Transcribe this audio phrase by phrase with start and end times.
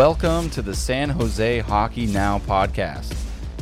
[0.00, 3.14] Welcome to the San Jose Hockey Now podcast,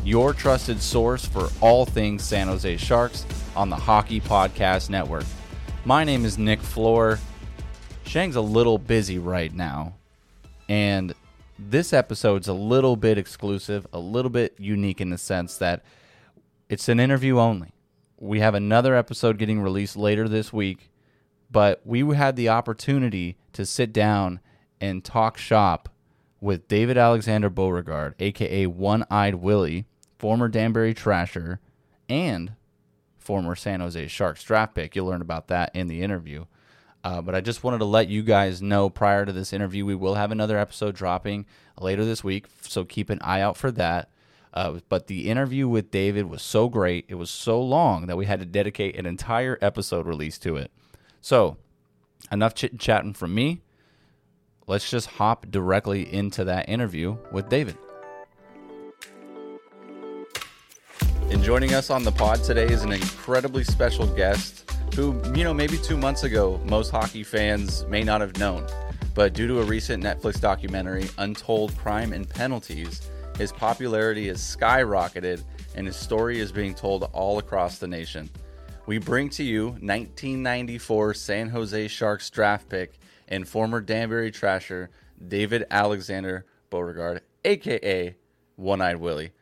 [0.04, 5.24] your trusted source for all things San Jose Sharks on the Hockey Podcast Network.
[5.84, 7.18] My name is Nick Flohr.
[8.04, 9.96] Sheng's a little busy right now,
[10.68, 11.12] and
[11.58, 15.82] this episode's a little bit exclusive, a little bit unique in the sense that
[16.68, 17.72] it's an interview only.
[18.16, 20.92] We have another episode getting released later this week,
[21.50, 24.38] but we had the opportunity to sit down
[24.80, 25.88] and talk shop
[26.40, 29.86] with David Alexander Beauregard, aka One Eyed Willy,
[30.18, 31.58] former Danbury Trasher,
[32.08, 32.52] and
[33.16, 34.94] former San Jose Sharks draft pick.
[34.94, 36.46] You'll learn about that in the interview.
[37.04, 39.94] Uh, but I just wanted to let you guys know prior to this interview, we
[39.94, 41.46] will have another episode dropping
[41.80, 44.10] later this week, so keep an eye out for that.
[44.52, 48.26] Uh, but the interview with David was so great, it was so long that we
[48.26, 50.72] had to dedicate an entire episode release to it.
[51.20, 51.56] So,
[52.32, 53.60] enough chit chatting from me
[54.68, 57.76] let's just hop directly into that interview with David.
[61.30, 65.52] And joining us on the pod today is an incredibly special guest who, you know,
[65.52, 68.66] maybe two months ago, most hockey fans may not have known.
[69.14, 75.42] But due to a recent Netflix documentary, Untold Crime and Penalties, his popularity has skyrocketed
[75.74, 78.28] and his story is being told all across the nation.
[78.86, 84.88] We bring to you 1994 San Jose Sharks draft pick and former Danbury Trasher
[85.26, 88.16] David Alexander Beauregard, aka
[88.56, 89.32] One Eyed Willy.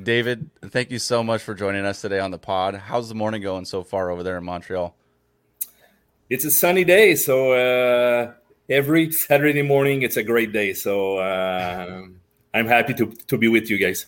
[0.00, 2.74] David, thank you so much for joining us today on the pod.
[2.74, 4.94] How's the morning going so far over there in Montreal?
[6.30, 8.32] It's a sunny day, so uh,
[8.68, 10.72] every Saturday morning it's a great day.
[10.74, 12.02] So uh,
[12.54, 14.06] I'm happy to to be with you guys.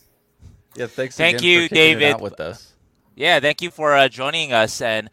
[0.76, 1.16] Yeah, thanks.
[1.16, 2.20] Thank you, David.
[2.20, 2.74] with us.
[3.16, 4.80] Yeah, thank you for uh, joining us.
[4.80, 5.10] And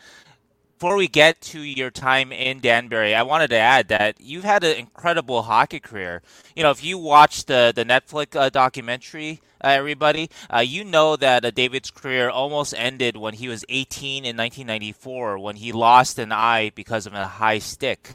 [0.78, 4.64] before we get to your time in Danbury, I wanted to add that you've had
[4.64, 6.22] an incredible hockey career.
[6.56, 11.16] You know, if you watch the the Netflix uh, documentary, uh, everybody, uh, you know
[11.16, 16.20] that uh, David's career almost ended when he was 18 in 1994 when he lost
[16.20, 18.14] an eye because of a high stick.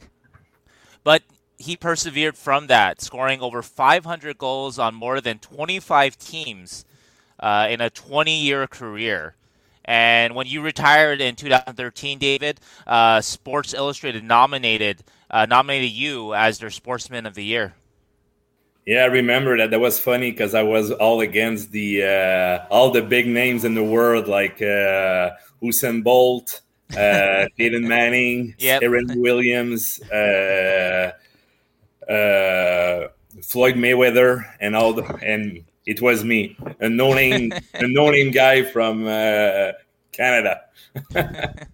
[1.03, 1.25] But
[1.59, 6.85] he persevered from that, scoring over 500 goals on more than 25 teams
[7.41, 9.35] uh, in a 20 year career.
[9.85, 16.59] And when you retired in 2013, David, uh, Sports Illustrated nominated uh, nominated you as
[16.59, 17.75] their Sportsman of the Year.
[18.87, 19.71] Yeah, I remember that.
[19.71, 23.75] That was funny because I was all against the uh, all the big names in
[23.75, 25.31] the world, like uh,
[25.63, 26.61] Usain Bolt,
[26.97, 28.83] uh, Peyton Manning, Yep.
[28.83, 31.13] Aaron Williams, uh,
[32.11, 33.09] uh,
[33.43, 38.31] Floyd Mayweather, and all the and it was me, a no name, a no name
[38.31, 39.73] guy from uh,
[40.13, 40.61] Canada.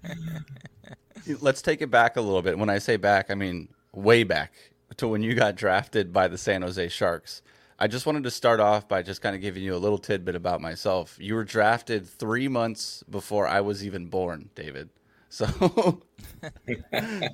[1.41, 2.59] Let's take it back a little bit.
[2.59, 4.53] When I say back, I mean way back
[4.97, 7.43] to when you got drafted by the San Jose Sharks.
[7.79, 10.35] I just wanted to start off by just kind of giving you a little tidbit
[10.35, 11.17] about myself.
[11.21, 14.91] You were drafted three months before I was even born, David.
[15.31, 16.01] So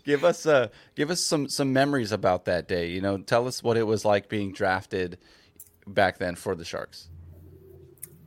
[0.05, 2.89] give us uh, give us some some memories about that day.
[2.89, 5.17] You know, tell us what it was like being drafted
[5.87, 7.09] back then for the Sharks.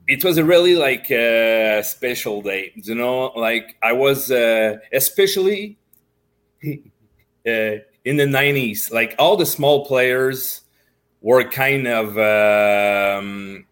[0.08, 3.32] it was a really like uh, special day you know?
[3.36, 5.78] Like i was uh, especially
[6.66, 6.72] uh,
[8.06, 10.62] in the 90s like all the small players
[11.22, 13.66] were kind of um,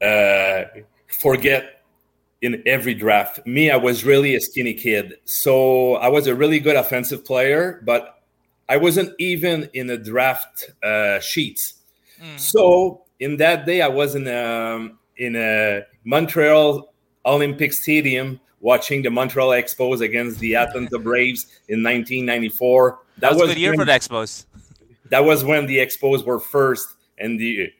[0.00, 0.62] uh,
[1.08, 1.82] forget
[2.40, 3.46] in every draft.
[3.46, 5.14] Me i was really a skinny kid.
[5.24, 8.23] So i was a really good offensive player but
[8.68, 11.74] i wasn't even in the draft uh, sheets
[12.36, 16.92] so in that day, I was in um, in a Montreal
[17.24, 22.98] Olympic Stadium watching the Montreal Expos against the Atlanta Braves in 1994.
[23.18, 24.46] That, was, a good year when, for the Expos.
[25.10, 26.88] That was when the Expos were first,
[27.18, 27.72] and the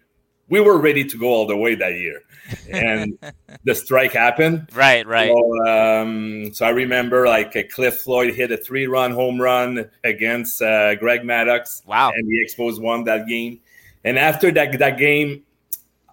[0.48, 2.22] we were ready to go all the way that year.
[2.70, 3.18] And
[3.64, 4.68] the strike happened.
[4.74, 5.32] Right, right.
[5.32, 10.60] So, um, so I remember like uh, Cliff Floyd hit a three-run home run against
[10.60, 11.84] uh, Greg Maddux.
[11.86, 12.12] Wow.
[12.14, 13.60] And the Expos won that game.
[14.04, 15.42] And after that that game,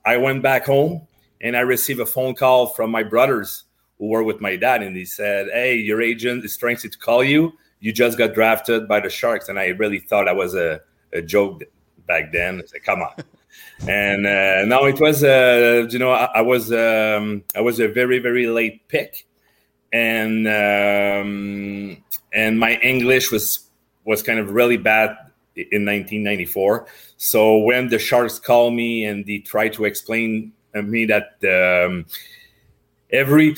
[0.06, 1.08] I went back home
[1.42, 3.66] and I received a phone call from my brothers
[4.00, 7.24] who were with my dad, and he said, "Hey, your agent is trying to call
[7.24, 7.54] you.
[7.80, 10.82] You just got drafted by the Sharks." And I really thought I was a,
[11.14, 11.64] a joke
[12.08, 12.62] back then.
[12.64, 13.14] I said, "Come on."
[13.88, 17.88] and uh, now it was, uh, you know, I, I was um, I was a
[17.88, 19.26] very very late pick,
[19.92, 22.04] and um,
[22.34, 23.68] and my English was
[24.06, 25.18] was kind of really bad
[25.56, 26.88] in 1994.
[27.18, 32.06] So when the Sharks called me and they tried to explain to me that um,
[33.12, 33.56] every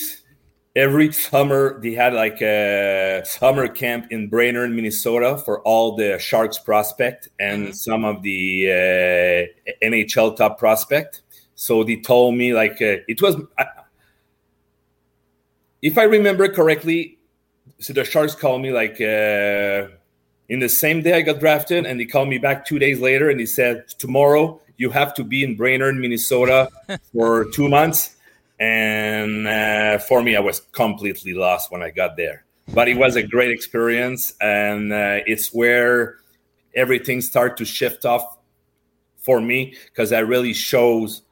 [0.76, 6.58] every summer they had like a summer camp in Brainerd, Minnesota for all the Sharks
[6.58, 7.74] prospect and mm-hmm.
[7.74, 11.22] some of the uh, NHL top prospect.
[11.56, 13.64] So they told me like uh, it was, uh,
[15.82, 17.20] if I remember correctly,
[17.80, 19.94] so the Sharks called me like uh,
[20.50, 23.30] in the same day I got drafted, and they called me back two days later
[23.30, 26.70] and he said tomorrow you have to be in Brainerd, Minnesota
[27.14, 28.16] for two months
[28.64, 32.46] and uh, for me, I was completely lost when I got there.
[32.74, 36.20] But it was a great experience, and uh, it's where
[36.74, 38.38] everything started to shift off
[39.18, 41.24] for me because that really shows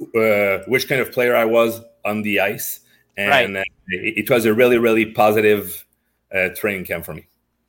[0.00, 2.80] uh, which kind of player I was on the ice,
[3.18, 3.62] and right.
[3.62, 5.84] Uh, it, it, was a really, really positive
[6.34, 7.26] uh, training camp for me.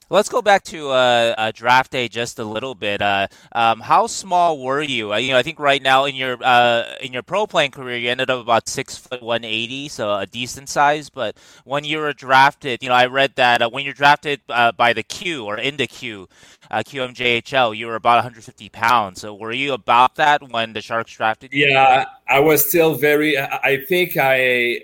[0.10, 3.02] Let's go back to uh, uh, draft day just a little bit.
[3.02, 5.14] Uh, um, how small were you?
[5.14, 7.98] Uh, you know, I think right now in your uh, in your pro playing career,
[7.98, 11.10] you ended up about six foot one eighty, so a decent size.
[11.10, 14.94] But when you were drafted, you know, I read that uh, when you're drafted by
[14.94, 16.28] the Q or in the Q,
[16.72, 19.22] QMJHL, you were about 150 pounds.
[19.22, 21.68] So were you about that when the Sharks drafted you?
[21.68, 23.38] Yeah, I was still very.
[23.38, 24.82] I think I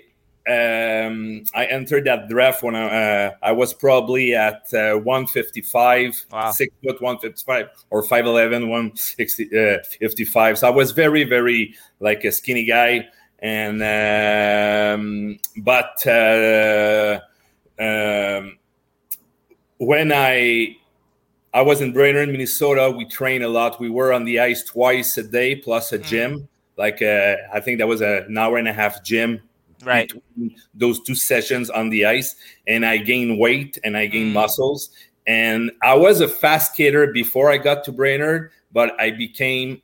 [0.50, 6.50] um, I entered that draft when I, uh, I was probably at uh, 155, wow.
[6.50, 10.52] six foot 155, or 5'11, 155.
[10.52, 13.06] Uh, so I was very, very like a skinny guy.
[13.38, 17.20] And, um, but uh,
[17.78, 18.58] um,
[19.78, 20.76] when I,
[21.54, 23.78] I was in Brainerd, Minnesota, we trained a lot.
[23.78, 26.04] We were on the ice twice a day plus a mm.
[26.04, 26.48] gym.
[26.76, 29.42] Like, uh, I think that was a, an hour and a half gym
[29.84, 30.12] right
[30.74, 32.36] those two sessions on the ice
[32.66, 34.34] and i gained weight and i gained mm.
[34.34, 34.90] muscles
[35.26, 39.80] and i was a fast skater before i got to brainerd but i became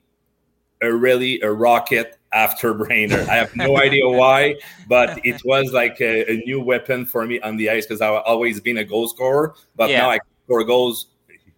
[0.82, 4.54] a really a rocket after brainerd i have no idea why
[4.88, 8.22] but it was like a, a, new weapon for me on the ice because i've
[8.24, 10.02] always been a goal scorer but yeah.
[10.02, 11.06] now i score goals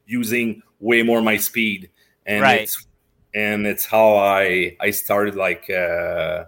[0.07, 1.91] using way more my speed
[2.27, 2.63] and right.
[2.63, 2.87] it's
[3.35, 6.45] and it's how i i started like uh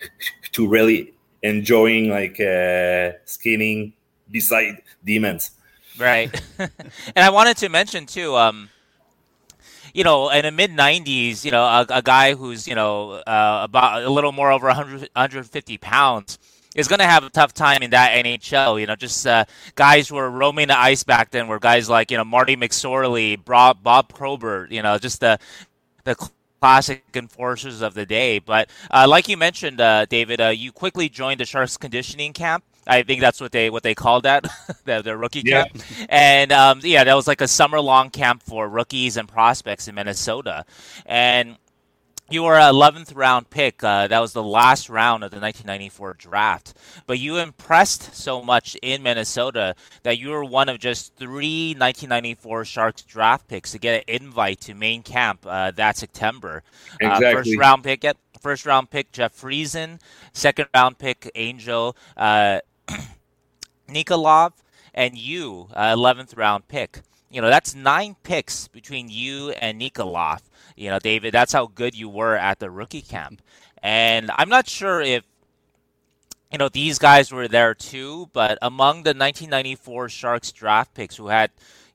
[0.56, 1.12] to really
[1.42, 3.92] enjoying like uh, skating
[4.30, 5.50] beside demons.
[5.98, 6.30] Right.
[6.58, 6.70] and
[7.14, 8.70] I wanted to mention too, um,
[9.92, 13.60] you know, in the mid 90s, you know, a, a, guy who's, you know, uh,
[13.64, 16.38] about a little more over 100, 150 pounds
[16.74, 18.80] is going to have a tough time in that NHL.
[18.80, 19.44] You know, just uh,
[19.74, 23.42] guys who were roaming the ice back then were guys like, you know, Marty McSorley,
[23.42, 25.38] Bob, Bob Probert, you know, just the,
[26.04, 26.14] the
[26.66, 28.40] classic enforcers of the day.
[28.40, 32.64] But uh, like you mentioned, uh, David, uh, you quickly joined the Sharks conditioning camp.
[32.88, 34.46] I think that's what they what they called that,
[34.84, 35.64] their, the rookie yeah.
[35.64, 35.82] camp.
[36.08, 39.94] And um, yeah, that was like a summer long camp for rookies and prospects in
[39.94, 40.64] Minnesota.
[41.04, 41.56] And
[42.28, 43.82] you were an 11th round pick.
[43.84, 46.74] Uh, that was the last round of the 1994 draft.
[47.06, 52.64] But you impressed so much in Minnesota that you were one of just three 1994
[52.64, 56.62] Sharks draft picks to get an invite to main camp uh, that September.
[57.00, 57.26] Exactly.
[57.26, 58.04] Uh, first round pick,
[58.40, 60.00] first round pick Jeff Friesen.
[60.32, 62.60] Second round pick Angel uh,
[63.88, 64.52] Nikolov,
[64.94, 67.02] and you 11th uh, round pick.
[67.30, 70.40] You know that's nine picks between you and Nikolov.
[70.76, 73.42] You know, David, that's how good you were at the rookie camp.
[73.82, 75.24] And I'm not sure if
[76.52, 81.28] you know these guys were there too, but among the 1994 Sharks draft picks who
[81.28, 81.50] had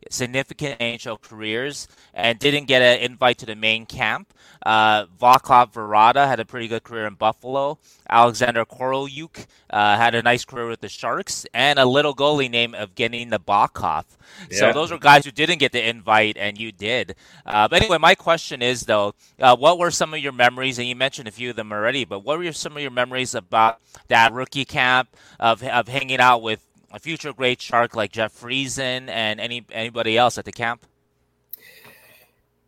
[0.10, 4.34] significant NHL careers and didn't get an invite to the main camp.
[4.64, 7.80] Uh, Vaclav Varada had a pretty good career in Buffalo.
[8.10, 12.76] Alexander Korolyuk uh, had a nice career with the Sharks, and a little goalie named
[12.76, 14.06] Evgeny Nabokov.
[14.50, 14.58] Yeah.
[14.58, 17.16] So those are guys who didn't get the invite, and you did.
[17.46, 20.78] Uh, but anyway, my question is though, uh, what were some of your memories?
[20.78, 23.34] And you mentioned a few of them already, but what were some of your memories
[23.34, 23.80] about
[24.10, 29.10] that rookie camp of of hanging out with a future great shark like Jeff Friesen
[29.10, 30.86] and any anybody else at the camp?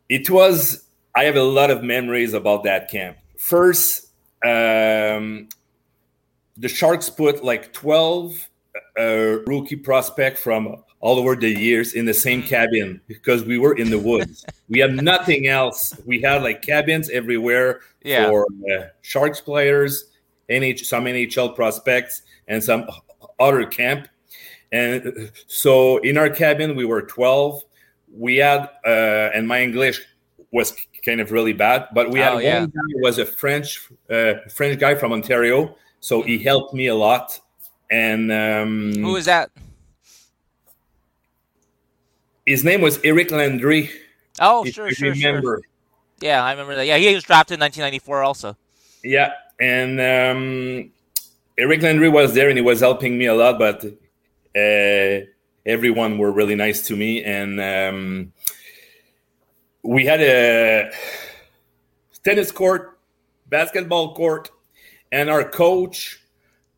[0.08, 0.84] It was.
[1.14, 3.18] I have a lot of memories about that camp.
[3.38, 4.08] First,
[4.44, 5.48] um,
[6.56, 8.48] the Sharks put like twelve
[8.98, 12.48] uh, rookie prospect from all over the years in the same mm.
[12.48, 14.46] cabin because we were in the woods.
[14.70, 15.94] we had nothing else.
[16.06, 18.26] We had like cabins everywhere yeah.
[18.26, 20.06] for uh, Sharks players
[20.48, 22.88] NH, some NHL prospects and some
[23.38, 24.08] other camp.
[24.74, 27.62] And so in our cabin, we were 12.
[28.12, 30.00] We had, uh, and my English
[30.50, 32.60] was kind of really bad, but we had Oh, yeah.
[32.60, 35.76] one guy who was a French, uh, French guy from Ontario.
[36.00, 37.38] So he helped me a lot.
[37.90, 39.50] And um, was that?
[42.46, 43.90] his name was Eric Landry.
[44.40, 45.28] Oh, if sure, you sure, sure.
[45.30, 45.62] remember.
[46.20, 46.86] Yeah, I remember that.
[46.86, 48.56] Yeah, he was drafted in 1994 also.
[49.02, 50.90] Yeah, and um,
[51.58, 53.58] Eric Landry was there, and he was helping me a lot.
[53.58, 53.84] But
[54.56, 55.26] uh,
[55.66, 58.32] everyone were really nice to me, and um,
[59.82, 60.90] we had a
[62.24, 62.98] tennis court,
[63.48, 64.50] basketball court,
[65.12, 66.20] and our coach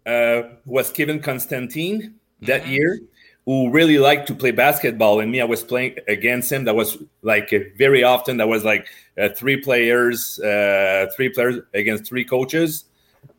[0.07, 2.71] uh, was Kevin Constantine that Mhm.
[2.71, 3.01] year,
[3.45, 5.21] who really liked to play basketball.
[5.21, 6.65] And me, I was playing against him.
[6.65, 8.37] That was like very often.
[8.37, 8.87] That was like
[9.19, 12.85] uh, three players, uh, three players against three coaches.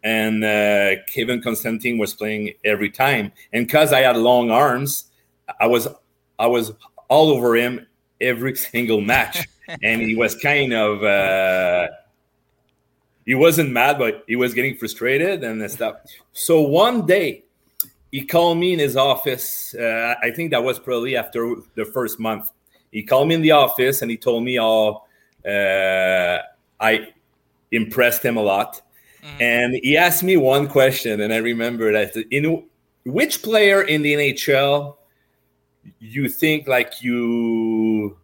[0.03, 3.31] And uh, Kevin Constantine was playing every time.
[3.53, 5.05] And because I had long arms,
[5.59, 5.87] I was
[6.39, 6.71] I was
[7.07, 7.85] all over him
[8.21, 9.47] every single match.
[9.83, 11.87] and he was kind of uh,
[13.25, 15.97] he wasn't mad, but he was getting frustrated and stuff.
[16.31, 17.43] So one day
[18.11, 19.75] he called me in his office.
[19.75, 22.51] Uh, I think that was probably after the first month.
[22.91, 25.03] He called me in the office and he told me how
[25.45, 26.37] uh,
[26.79, 27.09] I
[27.71, 28.81] impressed him a lot.
[29.27, 29.41] Mhm.
[29.41, 32.63] And he asked me one question, and I remember that in
[33.03, 34.97] which player in the NHL
[35.99, 38.17] you think like you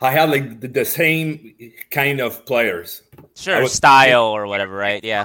[0.00, 1.54] I had like the, the same
[1.90, 3.02] kind of players.
[3.34, 5.02] Sure, was- style or whatever, right?
[5.02, 5.24] Yeah.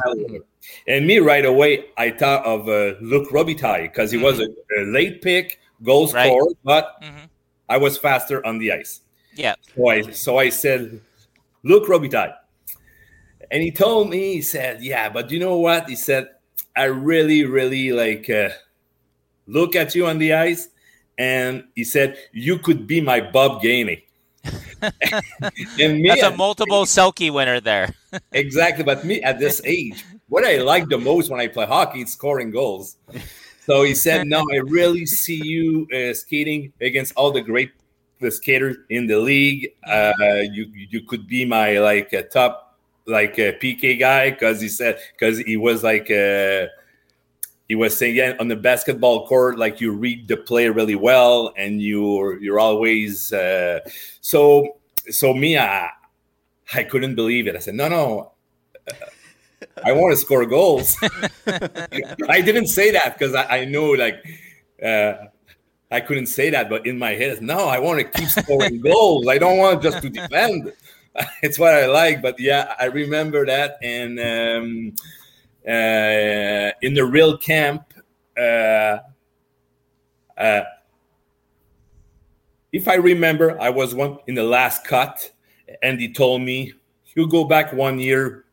[0.87, 4.45] And me right away, I thought of uh, Luc Robitaille because he was a,
[4.79, 6.27] a late pick, goal Right.
[6.27, 7.25] scorer, but hmm
[7.67, 8.99] I was faster on the ice.
[9.33, 9.55] Yeah.
[9.75, 10.99] So I, so I said,
[11.63, 12.33] Luc Robitaille.
[13.51, 15.89] And he told me, he said, yeah, but you know what?
[15.89, 16.29] He said,
[16.75, 18.49] I really, really like uh,
[19.45, 20.69] look at you on the ice.
[21.17, 24.03] And he said, you could be my Bob Gainey.
[24.81, 27.93] and me, That's a multiple Selke winner there.
[28.31, 28.85] exactly.
[28.85, 32.13] But me at this age, what I like the most when I play hockey is
[32.13, 32.97] scoring goals.
[33.65, 37.71] So he said, "No, I really see you uh, skating against all the great
[38.19, 39.69] the skaters in the league.
[39.85, 40.13] Uh,
[40.51, 42.70] you you could be my like top
[43.11, 46.67] like a PK guy because he said because he was like uh,
[47.67, 51.53] he was saying yeah, on the basketball court like you read the play really well
[51.57, 53.79] and you're you're always uh,
[54.21, 54.77] so
[55.09, 55.89] so me I
[56.73, 57.55] I couldn't believe it.
[57.55, 58.31] I said no no.
[58.89, 58.93] uh,
[59.83, 60.95] I want to score goals.
[61.47, 64.23] I didn't say that because I, I know like
[64.83, 65.13] uh,
[65.91, 69.27] I couldn't say that, but in my head, no, I want to keep scoring goals.
[69.27, 70.71] I don't want just to defend.
[71.41, 72.21] it's what I like.
[72.21, 73.77] But yeah, I remember that.
[73.81, 74.93] And um,
[75.67, 77.93] uh, in the real camp,
[78.37, 78.99] uh,
[80.37, 80.63] uh,
[82.71, 85.31] if I remember, I was one in the last cut,
[85.83, 86.73] and he told me,
[87.15, 88.45] "You go back one year,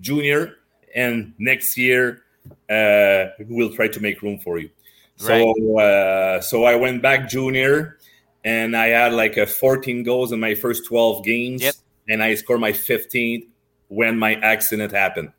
[0.00, 0.56] junior,
[0.94, 2.22] and next year
[2.70, 4.70] uh, we'll try to make room for you."
[5.16, 7.98] So, uh, so I went back junior,
[8.42, 11.74] and I had like a 14 goals in my first 12 games, Yep.
[12.10, 13.46] And I scored my 15th
[13.88, 15.32] when my accident happened.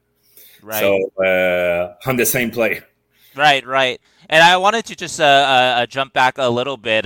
[0.61, 0.79] Right.
[0.79, 2.81] So uh, on the same play.
[3.35, 3.99] Right, right.
[4.29, 7.05] And I wanted to just uh, uh, uh, jump back a little bit.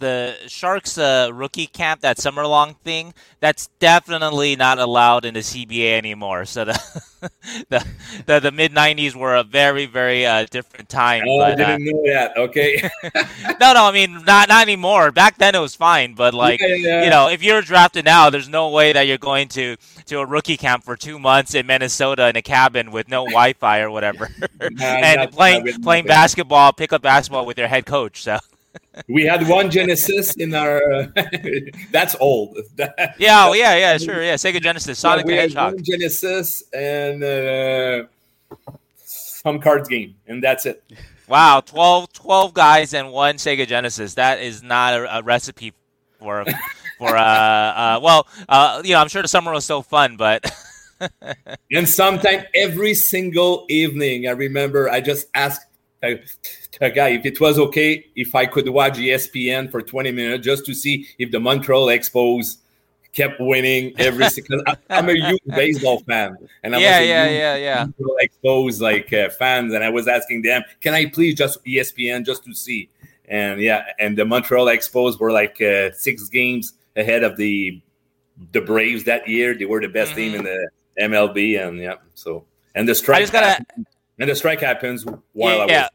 [0.00, 5.24] Uh, uh, the Sharks uh, rookie camp, that summer long thing, that's definitely not allowed
[5.24, 6.44] in the CBA anymore.
[6.44, 7.02] So the
[7.68, 7.86] the
[8.26, 11.24] the, the mid '90s were a very, very uh, different time.
[11.26, 12.36] Oh, I but, uh, didn't know that.
[12.36, 12.90] Okay.
[13.60, 15.10] no, no, I mean not not anymore.
[15.12, 17.04] Back then it was fine, but like Yeah, yeah.
[17.04, 19.76] you know, if you're drafted now, there's no way that you're going to
[20.06, 23.80] to a rookie camp for two months in Minnesota in a cabin with no Wi-Fi
[23.80, 24.28] or whatever,
[24.60, 28.22] and not- playing not playing basketball, pick up basketball with your head coach.
[28.22, 28.38] So
[29.08, 31.12] we had one Genesis in our.
[31.92, 32.58] that's old.
[33.18, 34.34] yeah, oh, yeah, yeah, sure, yeah.
[34.34, 35.74] Sega Genesis, Sonic we the had Hedgehog.
[35.74, 38.04] one Genesis and uh,
[39.04, 40.82] some cards game, and that's it.
[41.28, 44.14] Wow, 12, 12 guys and one Sega Genesis.
[44.14, 45.74] That is not a, a recipe
[46.18, 46.44] for
[46.98, 50.50] for uh, uh well uh you know I'm sure the summer was so fun, but.
[51.70, 55.67] And sometimes every single evening, I remember I just asked
[56.00, 60.74] guy if it was okay if I could watch ESPN for 20 minutes just to
[60.74, 62.58] see if the Montreal Expos
[63.12, 64.62] kept winning every single.
[64.88, 67.86] I'm a huge baseball fan, and I yeah, was yeah, yeah, yeah.
[68.22, 72.44] Expos like uh, fans, and I was asking them, "Can I please just ESPN just
[72.44, 72.90] to see?"
[73.26, 77.80] And yeah, and the Montreal Expos were like uh, six games ahead of the
[78.52, 79.54] the Braves that year.
[79.54, 81.94] They were the best team in the MLB, and yeah.
[82.14, 83.18] So and the strike.
[83.18, 83.64] I just gotta.
[84.18, 85.70] And the strike happens while I was.
[85.70, 85.88] yeah.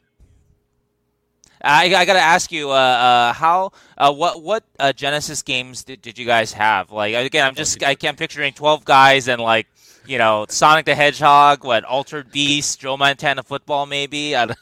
[1.65, 6.01] I, I gotta ask you, uh, uh, how, uh, what, what uh, Genesis games did,
[6.01, 6.91] did you guys have?
[6.91, 9.67] Like, again, I'm just, I can't picturing 12 guys and like,
[10.05, 14.35] you know, Sonic the Hedgehog, what, Altered Beast, Joe Montana football, maybe.
[14.35, 14.57] I don't-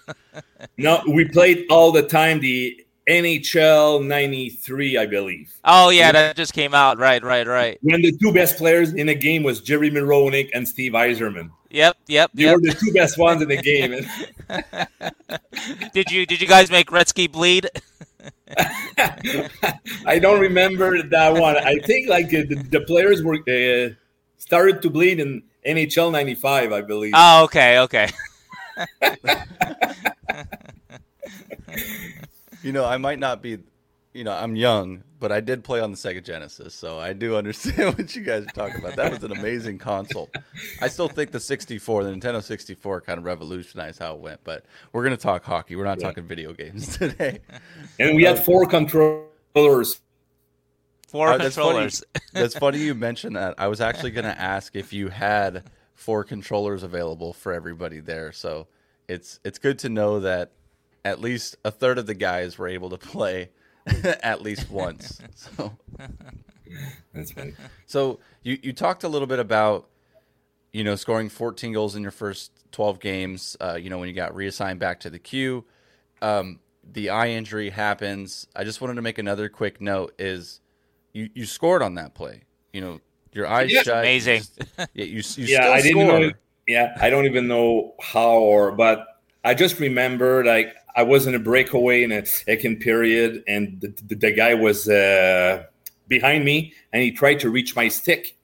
[0.77, 5.51] No, we played all the time the NHL '93, I believe.
[5.63, 6.99] oh yeah, that just came out.
[6.99, 7.79] Right, right, right.
[7.81, 11.49] When the two best players in the game was Jeremy Roenick and Steve Yzerman.
[11.71, 12.55] Yep, yep, They yep.
[12.55, 14.05] were the two best ones in the game.
[15.93, 17.69] did you, did you guys make Gretzky bleed?
[20.05, 21.57] I don't remember that one.
[21.57, 23.93] I think like the, the players were uh,
[24.37, 27.13] started to bleed in NHL '95, I believe.
[27.15, 28.09] Oh, okay, okay.
[32.63, 33.57] You know, I might not be,
[34.13, 37.35] you know, I'm young, but I did play on the Sega Genesis, so I do
[37.37, 38.95] understand what you guys are talking about.
[38.97, 40.29] That was an amazing console.
[40.81, 44.41] I still think the 64, the Nintendo 64, kind of revolutionized how it went.
[44.43, 45.75] But we're gonna talk hockey.
[45.75, 46.07] We're not Yeah.
[46.07, 47.39] talking video games today.
[47.99, 50.01] and we had four controllers.
[51.07, 51.67] Four Uh, that's funny.
[51.67, 52.03] controllers.
[52.33, 53.55] That's funny you mentioned that.
[53.57, 55.63] I was actually gonna ask if you had
[55.93, 58.31] four controllers available for everybody there.
[58.31, 58.67] So
[59.09, 60.51] it's it's good to know that
[61.03, 63.49] at least a third of the guys were able to play
[64.23, 65.19] at least once.
[65.35, 65.77] So.
[67.13, 67.53] That's funny.
[67.85, 69.89] So you, you talked a little bit about,
[70.71, 73.57] you know, scoring 14 goals in your first 12 games.
[73.59, 75.65] Uh, you know, when you got reassigned back to the queue,
[76.21, 76.59] um,
[76.93, 78.47] the eye injury happens.
[78.55, 80.61] I just wanted to make another quick note: is
[81.13, 82.43] you, you scored on that play.
[82.73, 83.01] You know,
[83.33, 83.83] your eyes Yeah.
[83.83, 83.97] shut.
[83.99, 84.43] Amazing.
[84.77, 85.03] yeah, you,
[85.35, 86.21] you yeah, still I didn't scored.
[86.21, 86.31] know.
[86.67, 89.05] Yeah, I don't even know how or, but
[89.43, 93.93] I just remember like I was in a breakaway in a second period, and the,
[94.07, 95.63] the, the guy was uh,
[96.07, 98.35] behind me, and he tried to reach my stick,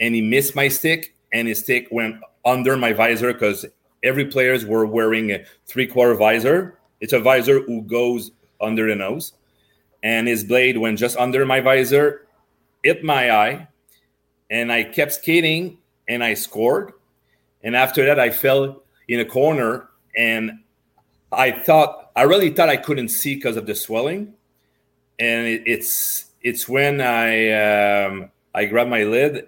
[0.00, 3.66] and he missed my stick, and his stick went under my visor because
[4.02, 6.78] every players were wearing a three quarter visor.
[7.00, 9.32] It's a visor who goes under the nose,
[10.02, 12.26] and his blade went just under my visor,
[12.82, 13.68] hit my eye,
[14.50, 15.78] and I kept skating
[16.08, 16.92] and I scored.
[17.62, 20.58] And after that, I fell in a corner and
[21.32, 24.34] I thought, I really thought I couldn't see because of the swelling.
[25.18, 29.46] And it, it's it's when I um, I grabbed my lid,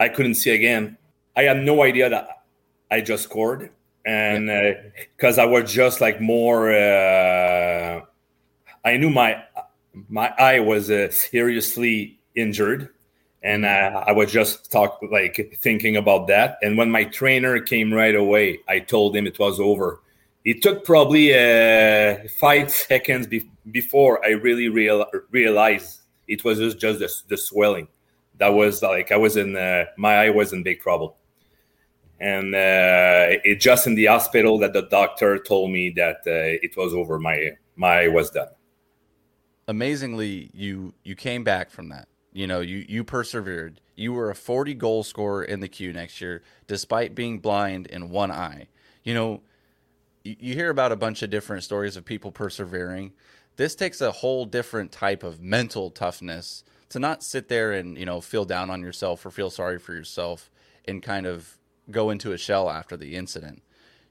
[0.00, 0.96] I couldn't see again.
[1.36, 2.42] I had no idea that
[2.90, 3.70] I just scored,
[4.06, 4.46] and
[5.16, 8.00] because I was just like more, uh,
[8.84, 9.42] I knew my
[10.08, 12.88] my eye was uh, seriously injured
[13.42, 16.58] and uh, I was just talk like thinking about that.
[16.62, 20.00] And when my trainer came right away, I told him it was over.
[20.44, 26.78] It took probably uh, five seconds be- before I really real- realized it was just,
[26.78, 27.88] just the, the swelling.
[28.38, 31.16] That was like I was in uh, my eye was in big trouble,
[32.20, 36.76] and uh, it just in the hospital that the doctor told me that uh, it
[36.76, 37.18] was over.
[37.18, 38.48] My my eye was done.
[39.68, 44.34] amazingly you you came back from that you know you you persevered you were a
[44.34, 48.66] 40 goal scorer in the queue next year despite being blind in one eye
[49.04, 49.40] you know
[50.24, 53.12] you, hear about a bunch of different stories of people persevering.
[53.56, 58.06] This takes a whole different type of mental toughness to not sit there and you
[58.06, 60.50] know feel down on yourself or feel sorry for yourself
[60.86, 61.58] and kind of
[61.90, 63.62] go into a shell after the incident.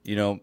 [0.04, 0.39] You know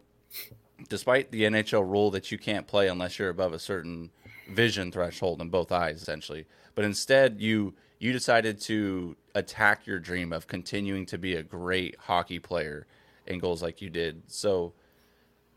[0.88, 4.11] despite the NHL rule that you can't play unless you're above a certain
[4.48, 10.33] vision threshold in both eyes essentially but instead you you decided to attack your dream
[10.33, 12.87] of continuing to be a great hockey player
[13.26, 14.22] in goals like you did.
[14.26, 14.72] So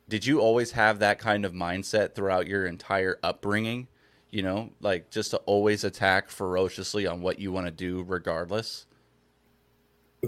[0.09, 3.87] did you always have that kind of mindset throughout your entire upbringing?
[4.29, 8.85] You know like just to always attack ferociously on what you want to do regardless?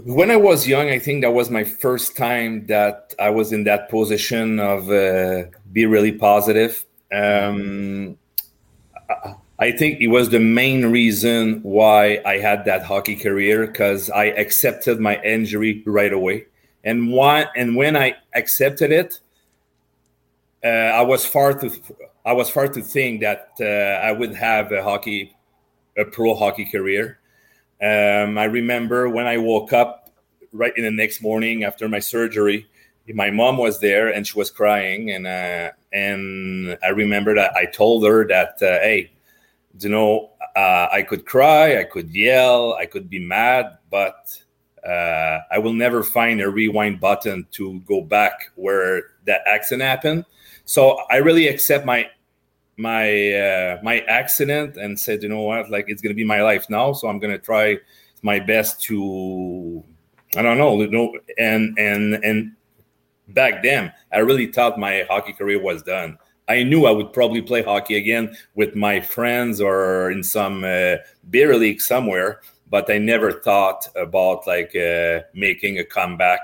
[0.02, 3.62] When I was young, I think that was my first time that I was in
[3.64, 6.84] that position of uh, be really positive.
[7.12, 8.18] Um,
[9.58, 14.26] I- think it was the main reason why I had that hockey career because I
[14.26, 16.46] accepted my injury right away,
[16.82, 19.20] and why and when I accepted it,
[20.64, 21.70] uh, I was far to
[22.24, 23.64] I was far to think that uh,
[24.06, 25.36] I would have a hockey
[25.96, 27.18] a pro hockey career.
[27.82, 30.10] Um, I remember when I woke up
[30.52, 32.66] right in the next morning after my surgery,
[33.12, 37.66] my mom was there and she was crying, and uh, and I remember that I
[37.66, 39.12] told her that uh, hey,
[39.78, 44.40] you know, uh, I could cry, I could yell, I could be mad, but
[44.86, 50.24] uh, I will never find a rewind button to go back where that accident happened.
[50.64, 52.08] So I really accept my
[52.76, 56.68] my uh, my accident and said, you know what, like it's gonna be my life
[56.68, 56.92] now.
[56.92, 57.78] So I'm gonna try
[58.22, 59.84] my best to
[60.36, 62.52] I don't know, you know, and and and
[63.28, 66.18] back then, I really thought my hockey career was done.
[66.48, 70.96] I knew I would probably play hockey again with my friends or in some uh,
[71.30, 76.40] beer league somewhere, but I never thought about like uh, making a comeback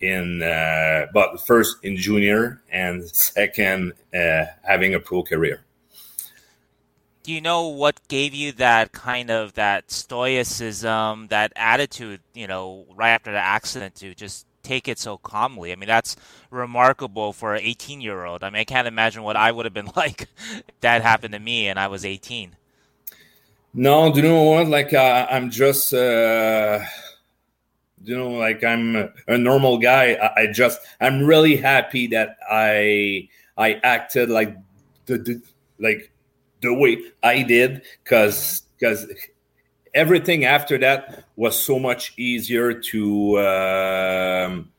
[0.00, 5.64] in uh, but first in junior and second uh, having a pro career.
[7.22, 12.86] Do you know what gave you that kind of that stoicism that attitude you know
[12.94, 15.72] right after the accident to just take it so calmly?
[15.72, 16.16] I mean that's
[16.50, 19.74] remarkable for an 18 year old i mean i can't imagine what i would have
[19.74, 22.56] been like if that happened to me and i was 18
[23.74, 24.68] no do you know what?
[24.68, 26.80] Like uh, i'm just uh
[28.04, 30.14] you know like i'm a normal guy.
[30.14, 34.56] I, I, just i'm really happy that i i acted like
[35.06, 35.42] the, the
[35.78, 36.10] like
[36.60, 39.06] the way i did because because
[39.94, 44.70] everything after that was so much easier to um,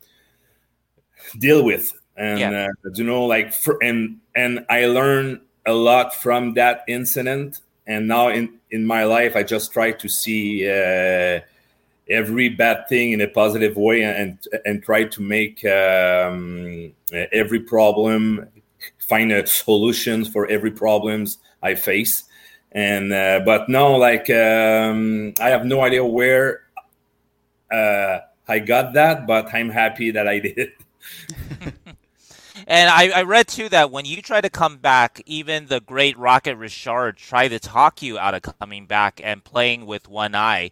[1.38, 1.92] deal with.
[2.18, 2.68] And yeah.
[2.86, 7.60] uh, you know like for, and and i learned a lot from that incident.
[7.88, 11.40] And now in in my life i just try to see uh,
[12.10, 16.92] every bad thing in a positive way and and try to make um,
[17.32, 18.48] every problem
[18.98, 22.24] find a solutions for every problems I face.
[22.72, 26.62] And uh, but now like um, I have no idea where
[27.72, 30.72] uh, I got that, but I'm happy that I did.
[32.68, 36.16] And I, I, read too that when you try to come back, even the great
[36.20, 40.70] Rocket Richard tried to talk you out of coming back and playing with one eye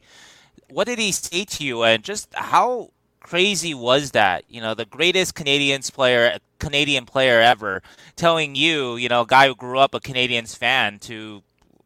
[0.69, 4.45] what did he say to you, and just how crazy was that?
[4.47, 7.82] You know, the greatest Canadiens player, Canadian player ever,
[8.15, 11.43] telling you, you know, a guy who grew up a Canadiens fan to,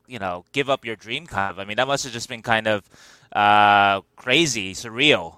[0.08, 1.60] you know, give up your dream kind of.
[1.60, 2.88] I mean, that must have just been kind of
[3.34, 5.38] uh, crazy, surreal.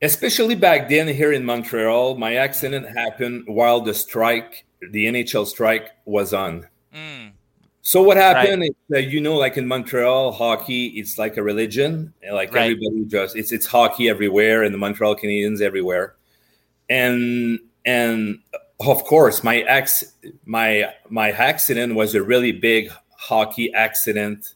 [0.00, 5.90] Especially back then here in Montreal, my accident happened while the strike, the NHL strike,
[6.04, 6.66] was on.
[6.92, 7.32] Mm.
[7.84, 8.70] So what happened right.
[8.70, 12.14] is that you know, like in Montreal, hockey it's like a religion.
[12.32, 12.62] Like right.
[12.62, 16.14] everybody just it's it's hockey everywhere, and the Montreal Canadiens everywhere.
[16.88, 18.38] And and
[18.80, 20.04] of course, my ex
[20.46, 24.54] my my accident was a really big hockey accident.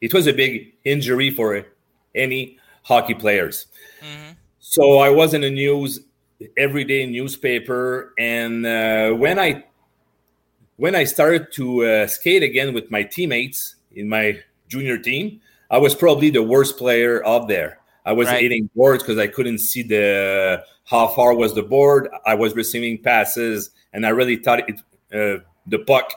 [0.00, 1.66] It was a big injury for
[2.14, 3.66] any hockey players.
[4.00, 4.32] Mm-hmm.
[4.60, 6.00] So I was in the news
[6.56, 9.64] everyday newspaper, and uh, when I
[10.76, 15.78] when I started to uh, skate again with my teammates in my junior team, I
[15.78, 17.78] was probably the worst player out there.
[18.04, 18.42] I was right.
[18.42, 22.08] hitting boards because I couldn't see the how far was the board.
[22.26, 24.80] I was receiving passes, and I really thought it,
[25.12, 26.12] uh, the puck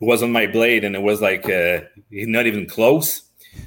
[0.00, 3.22] was on my blade, and it was like uh, not even close.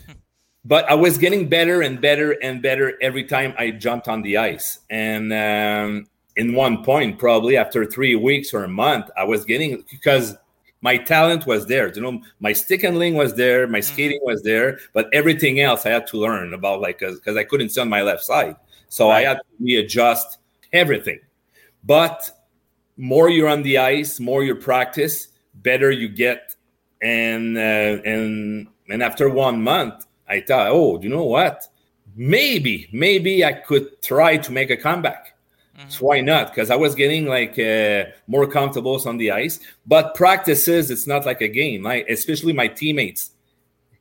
[0.66, 4.38] but I was getting better and better and better every time I jumped on the
[4.38, 9.46] ice, and um, in one point, probably after three weeks or a month, I was
[9.46, 10.36] getting because
[10.82, 11.94] my talent was there.
[11.94, 13.94] You know, my stick handling was there, my mm-hmm.
[13.94, 17.70] skating was there, but everything else I had to learn about, like, because I couldn't
[17.70, 18.56] see on my left side,
[18.90, 19.26] so right.
[19.26, 20.40] I had to readjust
[20.74, 21.20] everything.
[21.84, 22.30] But
[22.98, 26.56] more you're on the ice, more you practice, better you get.
[27.02, 31.68] And uh, and and after one month, I thought, oh, you know what?
[32.16, 35.36] Maybe, maybe I could try to make a comeback.
[35.82, 35.90] Mm-hmm.
[35.90, 36.54] So why not?
[36.54, 39.60] Because I was getting like uh, more comfortable on the ice.
[39.86, 41.84] But practices, it's not like a game.
[41.84, 43.32] Like especially my teammates,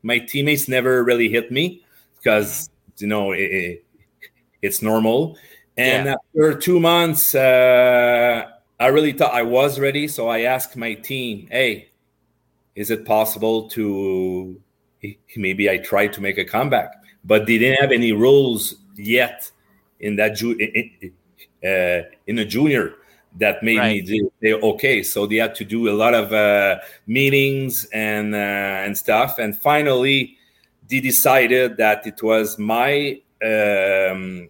[0.02, 1.82] my teammates never really hit me
[2.16, 3.04] because mm-hmm.
[3.04, 3.84] you know it, it,
[4.62, 5.36] it's normal.
[5.76, 6.14] And yeah.
[6.14, 8.46] after two months, uh,
[8.78, 10.08] I really thought I was ready.
[10.08, 11.90] So I asked my team, "Hey,
[12.74, 14.60] is it possible to
[15.36, 16.92] maybe I try to make a comeback?"
[17.24, 19.50] But they didn't have any rules yet
[20.00, 20.58] in that ju-
[21.64, 22.94] uh, in a junior
[23.38, 24.04] that made right.
[24.04, 25.02] me say okay.
[25.02, 28.38] So they had to do a lot of uh, meetings and uh,
[28.84, 29.38] and stuff.
[29.38, 30.36] And finally
[30.88, 34.48] they decided that it was my um,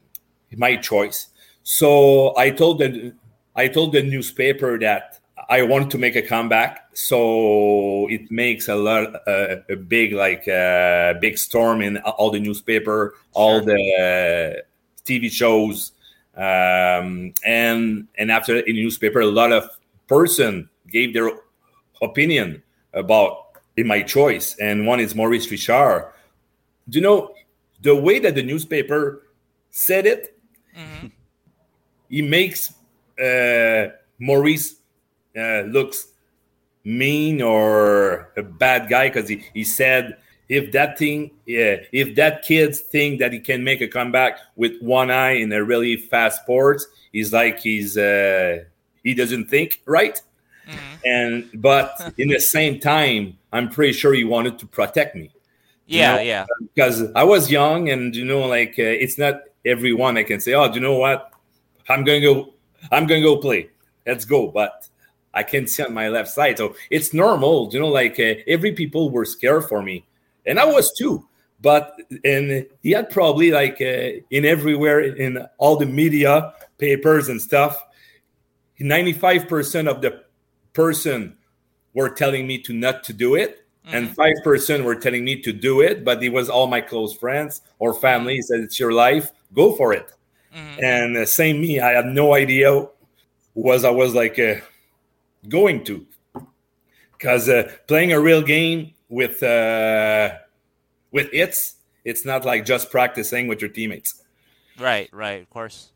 [0.56, 1.28] my choice.
[1.62, 3.12] So i told the
[3.54, 6.88] i told the newspaper that i want to make a comeback.
[6.94, 12.40] So it makes a lot uh, a big like uh, big storm in all the
[12.40, 15.92] newspaper all the uh, tv shows
[16.40, 19.68] um, and and after in the newspaper, a lot of
[20.08, 21.30] person gave their
[22.00, 22.62] opinion
[22.94, 26.10] about in my choice, and one is Maurice Richard.
[26.88, 27.34] Do you know
[27.82, 29.26] the way that the newspaper
[29.70, 30.38] said it?
[30.76, 31.08] Mm-hmm.
[32.08, 32.72] He makes
[33.22, 34.76] uh, Maurice
[35.36, 36.08] uh, looks
[36.84, 40.16] mean or a bad guy because he, he said
[40.50, 44.72] if that thing, yeah, if that kid's think that he can make a comeback with
[44.82, 48.64] one eye in a really fast sports, he's like he's uh,
[49.04, 50.20] he doesn't think right.
[50.68, 50.96] Mm-hmm.
[51.04, 55.30] And but in the same time, I'm pretty sure he wanted to protect me.
[55.86, 56.22] Yeah, know?
[56.22, 56.46] yeah.
[56.74, 60.54] Because I was young, and you know, like uh, it's not everyone I can say,
[60.54, 61.32] "Oh, do you know what?
[61.88, 62.54] I'm going to go.
[62.90, 63.70] I'm going to go play.
[64.04, 64.88] Let's go." But
[65.32, 67.70] I can't see on my left side, so it's normal.
[67.72, 70.06] You know, like uh, every people were scared for me
[70.46, 71.26] and I was too.
[71.60, 77.40] But and he had probably like uh, in everywhere in all the media papers and
[77.40, 77.76] stuff,
[78.78, 80.24] ninety five percent of the
[80.72, 81.36] person
[81.92, 83.96] were telling me to not to do it, mm-hmm.
[83.96, 86.04] and five percent were telling me to do it.
[86.04, 88.54] But it was all my close friends or family mm-hmm.
[88.54, 90.10] said it's your life, go for it.
[90.56, 90.84] Mm-hmm.
[90.84, 92.86] And uh, same me, I had no idea
[93.54, 94.56] was I was like uh,
[95.48, 96.06] going to
[97.12, 100.30] because uh, playing a real game with uh,
[101.10, 104.22] with it's it's not like just practicing with your teammates.
[104.78, 105.92] Right, right, of course.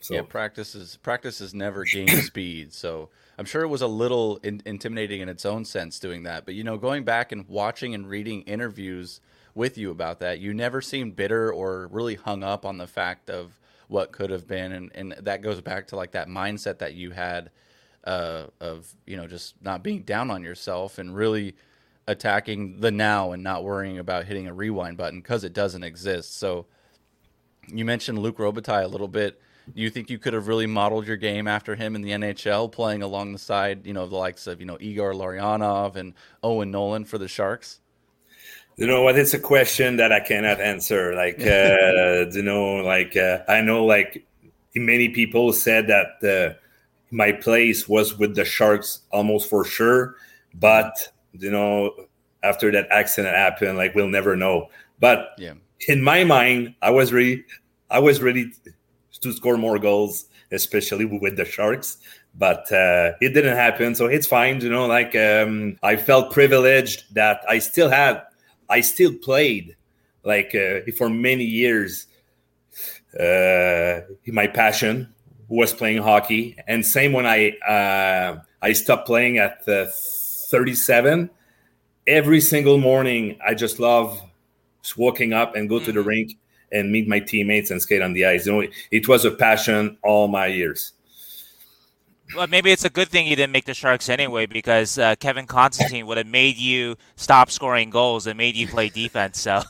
[0.00, 0.14] So.
[0.14, 2.74] Yeah, practice is practice is never game speed.
[2.74, 6.44] So I'm sure it was a little in, intimidating in its own sense doing that.
[6.44, 9.20] But you know, going back and watching and reading interviews
[9.54, 13.30] with you about that, you never seemed bitter or really hung up on the fact
[13.30, 16.94] of what could have been, and and that goes back to like that mindset that
[16.94, 17.50] you had
[18.04, 21.54] uh, of you know just not being down on yourself and really
[22.10, 26.38] attacking the now and not worrying about hitting a rewind button because it doesn't exist.
[26.38, 26.66] So
[27.68, 29.40] you mentioned Luc Robitaille a little bit.
[29.74, 32.72] Do you think you could have really modeled your game after him in the NHL,
[32.72, 36.72] playing along the side, you know, the likes of you know Igor Larionov and Owen
[36.72, 37.80] Nolan for the Sharks?
[38.76, 39.16] You know what?
[39.16, 41.14] It's a question that I cannot answer.
[41.14, 44.26] Like, uh, you know, like uh, I know, like
[44.74, 46.58] many people said that uh,
[47.10, 50.16] my place was with the Sharks almost for sure,
[50.54, 51.92] but you know,
[52.42, 54.68] after that accident happened, like we'll never know.
[54.98, 55.54] But yeah.
[55.88, 57.44] in my mind, I was ready.
[57.90, 58.52] I was ready
[59.20, 61.98] to score more goals, especially with the Sharks.
[62.34, 64.60] But uh, it didn't happen, so it's fine.
[64.60, 68.22] You know, like um, I felt privileged that I still had,
[68.68, 69.76] I still played,
[70.24, 72.06] like uh, for many years.
[73.18, 75.12] Uh, my passion
[75.48, 79.66] was playing hockey, and same when I uh, I stopped playing at
[80.50, 81.30] 37
[82.06, 84.20] every single morning i just love
[84.82, 85.86] just waking up and go mm-hmm.
[85.86, 86.06] to the mm.
[86.06, 86.38] rink
[86.72, 89.96] and meet my teammates and skate on the ice you know it was a passion
[90.02, 90.92] all my years
[92.36, 95.46] well, maybe it's a good thing you didn't make the Sharks anyway, because uh, Kevin
[95.46, 99.40] Constantine would have made you stop scoring goals and made you play defense.
[99.40, 99.62] So,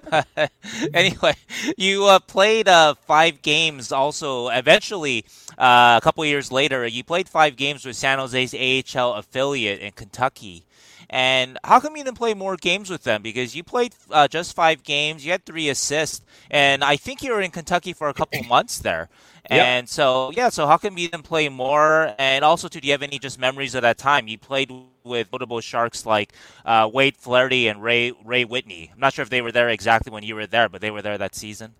[0.94, 1.34] anyway,
[1.76, 3.92] you uh, played uh, five games.
[3.92, 5.24] Also, eventually,
[5.58, 9.92] uh, a couple years later, you played five games with San Jose's AHL affiliate in
[9.92, 10.64] Kentucky.
[11.12, 13.20] And how come you didn't play more games with them?
[13.20, 17.32] Because you played uh, just five games, you had three assists, and I think you
[17.32, 19.10] were in Kentucky for a couple months there.
[19.46, 19.88] And yep.
[19.88, 22.14] so, yeah, so how come you didn't play more?
[22.18, 24.26] And also, too, do you have any just memories of that time?
[24.26, 24.72] You played
[25.04, 26.32] with notable Sharks like
[26.64, 28.90] uh, Wade Flaherty and Ray Ray Whitney.
[28.94, 31.02] I'm not sure if they were there exactly when you were there, but they were
[31.02, 31.74] there that season.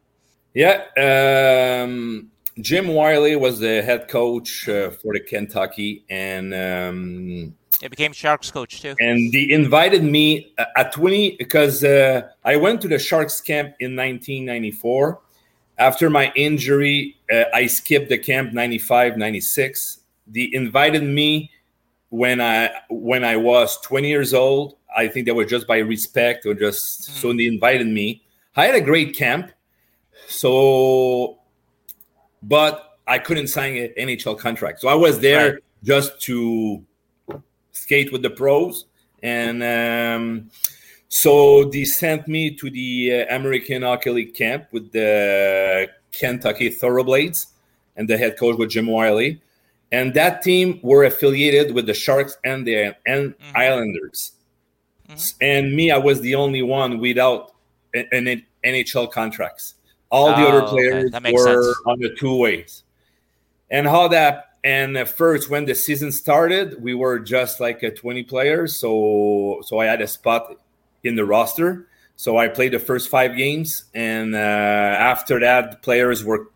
[0.55, 7.91] Yeah, um, Jim Wiley was the head coach uh, for the Kentucky, and um, it
[7.91, 8.95] became Sharks coach too.
[9.01, 13.97] And they invited me at 20 because uh, I went to the Sharks camp in
[13.97, 15.21] 1994.
[15.79, 19.99] After my injury, uh, I skipped the camp 95, 96.
[20.29, 21.51] They invited me
[22.11, 24.77] when I when I was 20 years old.
[24.95, 27.15] I think that was just by respect or just mm.
[27.15, 28.23] so they invited me.
[28.55, 29.51] I had a great camp.
[30.29, 31.39] So
[32.43, 34.81] but I couldn't sign an NHL contract.
[34.81, 35.63] So I was there right.
[35.83, 36.85] just to
[37.73, 38.87] skate with the pros.
[39.23, 40.51] And um,
[41.09, 47.47] so they sent me to the uh, American Hockey League camp with the Kentucky Thoroughblades,
[47.97, 49.41] and the head coach was Jim Wiley.
[49.91, 53.57] And that team were affiliated with the Sharks and the and mm-hmm.
[53.57, 54.33] Islanders.
[55.09, 55.37] Mm-hmm.
[55.43, 57.53] And me, I was the only one without
[57.95, 59.75] an, NHL contracts.
[60.13, 61.33] All the oh, other players okay.
[61.33, 61.77] were sense.
[61.87, 62.85] on the two ways.
[63.71, 67.91] And how that and at first when the season started we were just like a
[67.91, 70.57] 20 players so so i had a spot
[71.03, 76.25] in the roster so i played the first five games and uh, after that players
[76.25, 76.49] were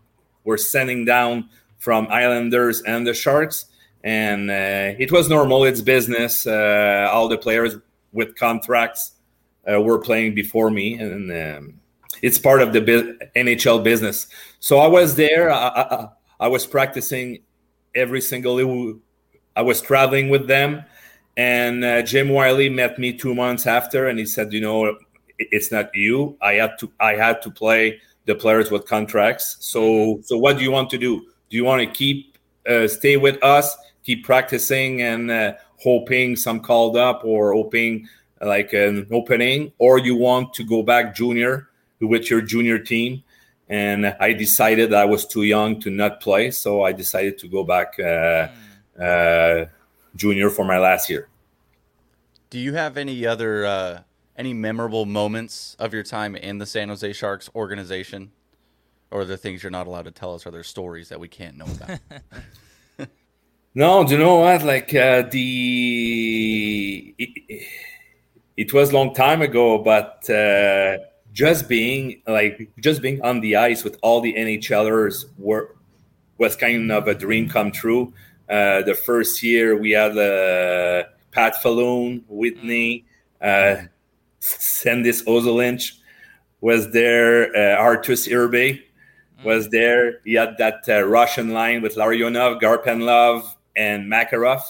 [0.44, 3.66] were sending down from islanders and the sharks
[4.04, 7.76] and uh, it was normal it's business uh, all the players
[8.12, 9.12] with contracts
[9.70, 11.80] uh, were playing before me and um,
[12.22, 12.80] it's part of the
[13.36, 14.26] nhl business
[14.60, 16.08] so i was there I, I,
[16.40, 17.42] I was practicing
[17.94, 18.60] every single
[19.56, 20.84] I was traveling with them,
[21.38, 24.96] And uh, Jim Wiley met me two months after, and he said, "You know,
[25.38, 26.36] it's not you.
[26.40, 26.90] I had to.
[26.98, 29.58] I had to play the players with contracts.
[29.60, 31.20] So, so what do you want to do?
[31.50, 36.60] Do you want to keep uh, stay with us, keep practicing, and uh, hoping some
[36.60, 38.08] called up, or hoping
[38.40, 41.68] like an opening, or you want to go back junior
[42.00, 43.22] with your junior team?"
[43.68, 47.64] And I decided I was too young to not play, so I decided to go
[47.64, 48.48] back uh,
[49.02, 49.66] uh
[50.14, 51.28] junior for my last year.
[52.48, 54.00] Do you have any other uh,
[54.36, 58.32] any memorable moments of your time in the San Jose Sharks organization,
[59.10, 60.46] or are there things you're not allowed to tell us?
[60.46, 63.08] Are there stories that we can't know about?
[63.74, 64.62] no, do you know what?
[64.62, 67.66] Like uh, the it,
[68.56, 70.98] it, was a long time ago, but uh,
[71.36, 75.76] just being like just being on the ice with all the NHLers were
[76.38, 78.12] was kind of a dream come true.
[78.48, 83.04] Uh, the first year we had uh, Pat Falloon, Whitney,
[83.42, 83.76] uh,
[84.40, 85.92] Sandis Ozolinsh
[86.62, 87.54] was there.
[87.54, 88.80] Uh, Arturs Irbe
[89.44, 90.20] was there.
[90.24, 93.44] He had that uh, Russian line with Larionov, Garpenlov,
[93.76, 94.62] and Makarov.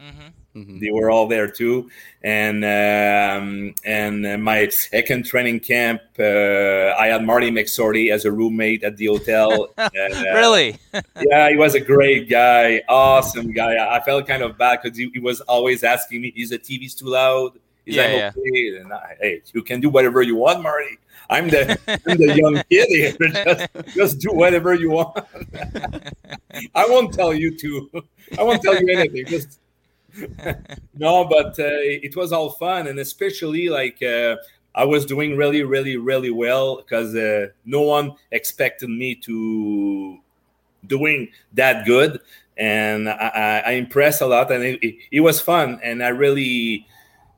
[0.00, 0.28] Mm-hmm.
[0.54, 0.78] Mm-hmm.
[0.78, 1.90] They were all there too,
[2.22, 8.84] and um, and my second training camp, uh, I had Marty McSorley as a roommate
[8.84, 9.70] at the hotel.
[9.78, 10.78] uh, really?
[11.20, 13.96] yeah, he was a great guy, awesome guy.
[13.96, 16.94] I felt kind of bad because he, he, was always asking me, "Is the TV's
[16.94, 18.32] too loud?" Is yeah, yeah.
[18.36, 18.76] okay?
[18.78, 20.98] And I, hey, you can do whatever you want, Marty.
[21.30, 23.16] I'm the I'm the young kid here.
[23.44, 25.18] Just, just do whatever you want.
[26.74, 28.04] I won't tell you to.
[28.38, 29.26] I won't tell you anything.
[29.26, 29.58] Just
[30.94, 34.36] no, but uh, it was all fun, and especially like uh,
[34.74, 40.18] I was doing really, really, really well because uh, no one expected me to
[40.86, 42.20] doing that good,
[42.56, 46.86] and I, I impressed a lot, and it, it, it, was fun, and I really,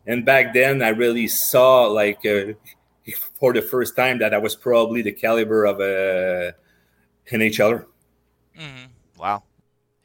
[0.06, 2.52] and back then I really saw like uh,
[3.38, 6.54] for the first time that I was probably the caliber of a
[7.30, 7.86] NHLer.
[8.58, 8.86] Mm-hmm.
[9.18, 9.42] Wow.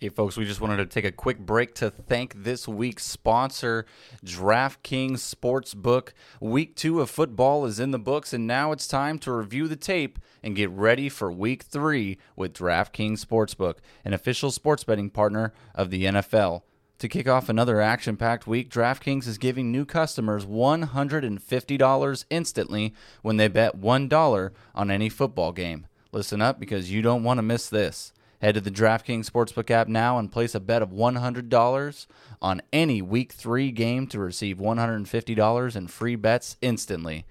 [0.01, 3.85] Hey, folks, we just wanted to take a quick break to thank this week's sponsor,
[4.25, 6.13] DraftKings Sportsbook.
[6.39, 9.75] Week two of football is in the books, and now it's time to review the
[9.75, 15.53] tape and get ready for week three with DraftKings Sportsbook, an official sports betting partner
[15.75, 16.63] of the NFL.
[16.97, 23.37] To kick off another action packed week, DraftKings is giving new customers $150 instantly when
[23.37, 25.85] they bet $1 on any football game.
[26.11, 28.13] Listen up because you don't want to miss this.
[28.41, 32.07] Head to the DraftKings Sportsbook app now and place a bet of $100
[32.41, 37.25] on any Week 3 game to receive $150 in free bets instantly.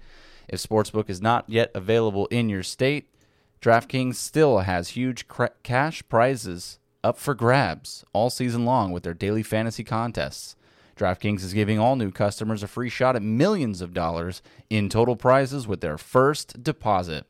[0.47, 3.09] If Sportsbook is not yet available in your state,
[3.61, 9.13] DraftKings still has huge cr- cash prizes up for grabs all season long with their
[9.13, 10.55] daily fantasy contests.
[10.95, 15.17] DraftKings is giving all new customers a free shot at millions of dollars in total
[15.17, 17.25] prizes with their first deposit.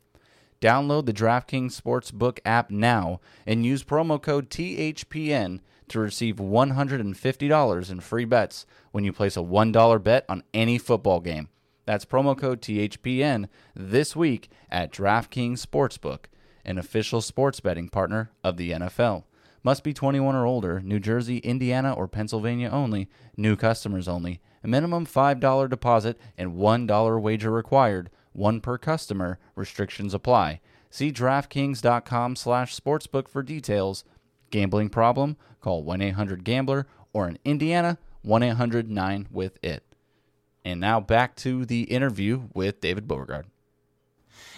[0.61, 7.99] Download the DraftKings Sportsbook app now and use promo code THPN to receive $150 in
[7.99, 11.49] free bets when you place a $1 bet on any football game.
[11.87, 16.25] That's promo code THPN this week at DraftKings Sportsbook,
[16.63, 19.23] an official sports betting partner of the NFL.
[19.63, 24.41] Must be 21 or older, New Jersey, Indiana, or Pennsylvania only, new customers only.
[24.63, 29.39] A minimum $5 deposit and $1 wager required one per customer.
[29.55, 30.61] Restrictions apply.
[30.89, 34.03] See DraftKings.com slash sportsbook for details.
[34.49, 35.37] Gambling problem?
[35.61, 39.83] Call 1-800-GAMBLER or in Indiana, 1-800-9-WITH-IT.
[40.63, 43.47] And now back to the interview with David Beauregard.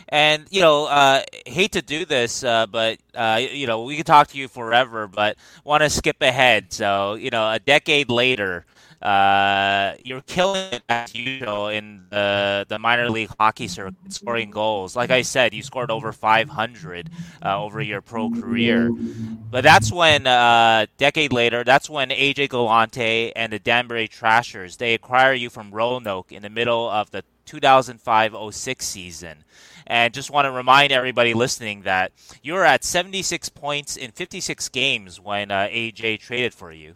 [0.09, 4.05] And you know, uh, hate to do this, uh, but uh, you know, we could
[4.05, 6.73] talk to you forever, but want to skip ahead.
[6.73, 8.65] So you know, a decade later,
[9.03, 14.95] uh, you're killing it as usual in the the minor league hockey circuit, scoring goals.
[14.95, 17.09] Like I said, you scored over 500
[17.43, 18.91] uh, over your pro career.
[18.91, 24.93] But that's when, uh, decade later, that's when AJ Galante and the Danbury Trashers they
[24.93, 29.43] acquire you from Roanoke in the middle of the 2005-06 season.
[29.85, 34.69] And just want to remind everybody listening that you were at 76 points in 56
[34.69, 36.95] games when uh, AJ traded for you.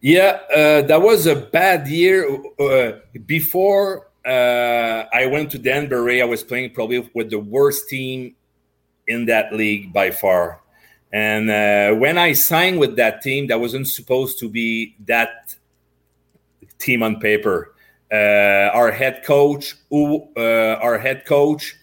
[0.00, 2.26] Yeah, uh, that was a bad year.
[2.58, 2.92] Uh,
[3.26, 8.34] before uh, I went to Danbury, I was playing probably with the worst team
[9.06, 10.60] in that league by far.
[11.12, 15.54] And uh, when I signed with that team, that wasn't supposed to be that
[16.78, 17.74] team on paper.
[18.10, 21.76] Uh, our head coach, who, uh, our head coach,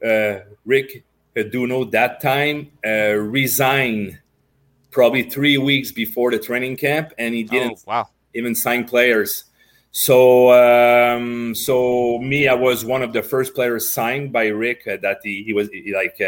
[0.00, 1.04] Rick
[1.36, 4.18] Duno, that time resigned
[4.94, 7.80] probably three weeks before the training camp, and he didn't.
[7.86, 8.08] Oh, wow.
[8.32, 9.44] even sign players.
[9.90, 14.96] So, um, so me, I was one of the first players signed by Rick uh,
[15.02, 16.18] that he, he was he, like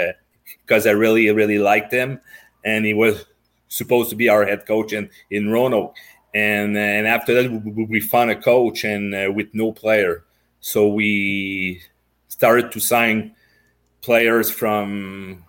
[0.66, 2.20] because uh, I really really liked him,
[2.64, 3.24] and he was
[3.68, 5.96] supposed to be our head coach in in Roanoke.
[6.34, 10.24] And and after that, we, we found a coach and uh, with no player,
[10.60, 11.82] so we
[12.28, 13.34] started to sign
[14.02, 15.44] players from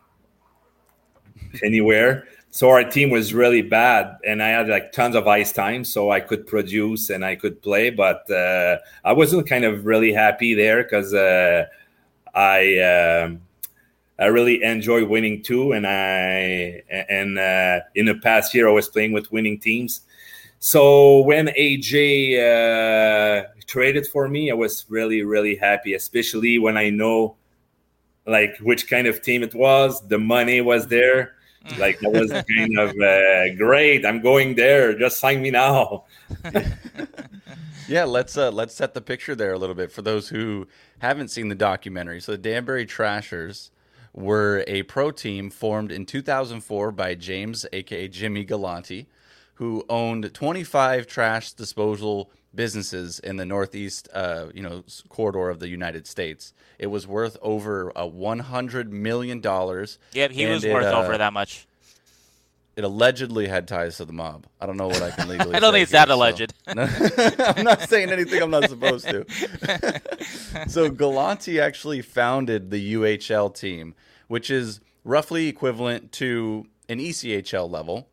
[1.64, 5.84] anywhere so our team was really bad and i had like tons of ice time
[5.84, 10.14] so i could produce and i could play but uh, i wasn't kind of really
[10.14, 11.66] happy there because uh,
[12.36, 13.30] i uh,
[14.20, 18.88] i really enjoy winning too and i and uh, in the past year i was
[18.88, 20.02] playing with winning teams.
[20.60, 21.94] So when aj
[22.34, 27.36] uh, traded for me i was really really happy especially when i know
[28.26, 31.37] like which kind of team it was the money was there
[31.78, 34.06] like that was kind of uh, great.
[34.06, 34.98] I'm going there.
[34.98, 36.06] Just sign me now.
[37.88, 40.68] yeah, let's uh, let's set the picture there a little bit for those who
[41.00, 42.22] haven't seen the documentary.
[42.22, 43.72] So the Danbury Trashers
[44.14, 49.08] were a pro team formed in 2004 by James, aka Jimmy Galante,
[49.56, 55.70] who owned 25 trash disposal businesses in the northeast, uh, you know, corridor of the
[55.70, 56.54] United States.
[56.78, 59.98] It was worth over a 100 million dollars.
[60.12, 61.66] Yep, he was worth uh, over that much.
[62.76, 64.46] It allegedly had ties to the mob.
[64.62, 65.56] I don't know what I can legally.
[65.56, 66.54] I don't think it's that alleged.
[66.68, 69.26] I'm not saying anything I'm not supposed to.
[70.68, 73.96] so Galante actually founded the UHL team,
[74.28, 78.10] which is roughly equivalent to an ECHL level,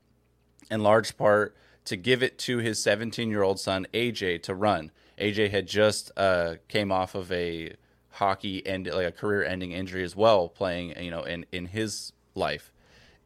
[0.71, 1.55] in large part
[1.85, 4.91] to give it to his 17 year old son AJ to run.
[5.19, 7.75] AJ had just uh, came off of a
[8.11, 12.13] hockey and like a career ending injury as well, playing you know in in his
[12.35, 12.73] life.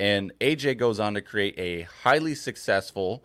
[0.01, 3.25] And AJ goes on to create a highly successful,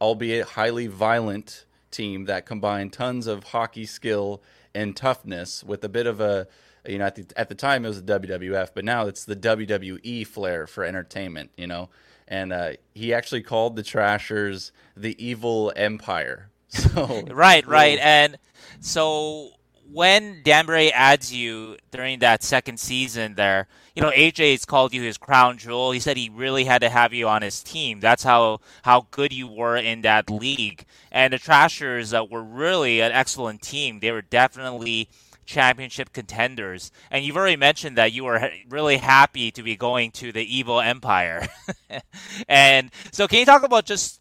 [0.00, 4.42] albeit highly violent team that combined tons of hockey skill
[4.74, 6.46] and toughness with a bit of a
[6.86, 9.36] you know at the at the time it was the WWF, but now it's the
[9.36, 11.50] WWE flair for entertainment.
[11.56, 11.88] You know,
[12.28, 16.50] and uh, he actually called the Trashers the evil empire.
[16.68, 18.36] So right, right, and
[18.80, 19.52] so
[19.90, 25.16] when Danbury adds you during that second season there, you know, AJ's called you his
[25.16, 25.92] crown jewel.
[25.92, 28.00] He said he really had to have you on his team.
[28.00, 30.84] That's how how good you were in that league.
[31.10, 34.00] And the Trashers uh, were really an excellent team.
[34.00, 35.08] They were definitely
[35.46, 36.90] championship contenders.
[37.10, 40.80] And you've already mentioned that you were really happy to be going to the evil
[40.80, 41.46] empire.
[42.48, 44.20] and so, can you talk about just?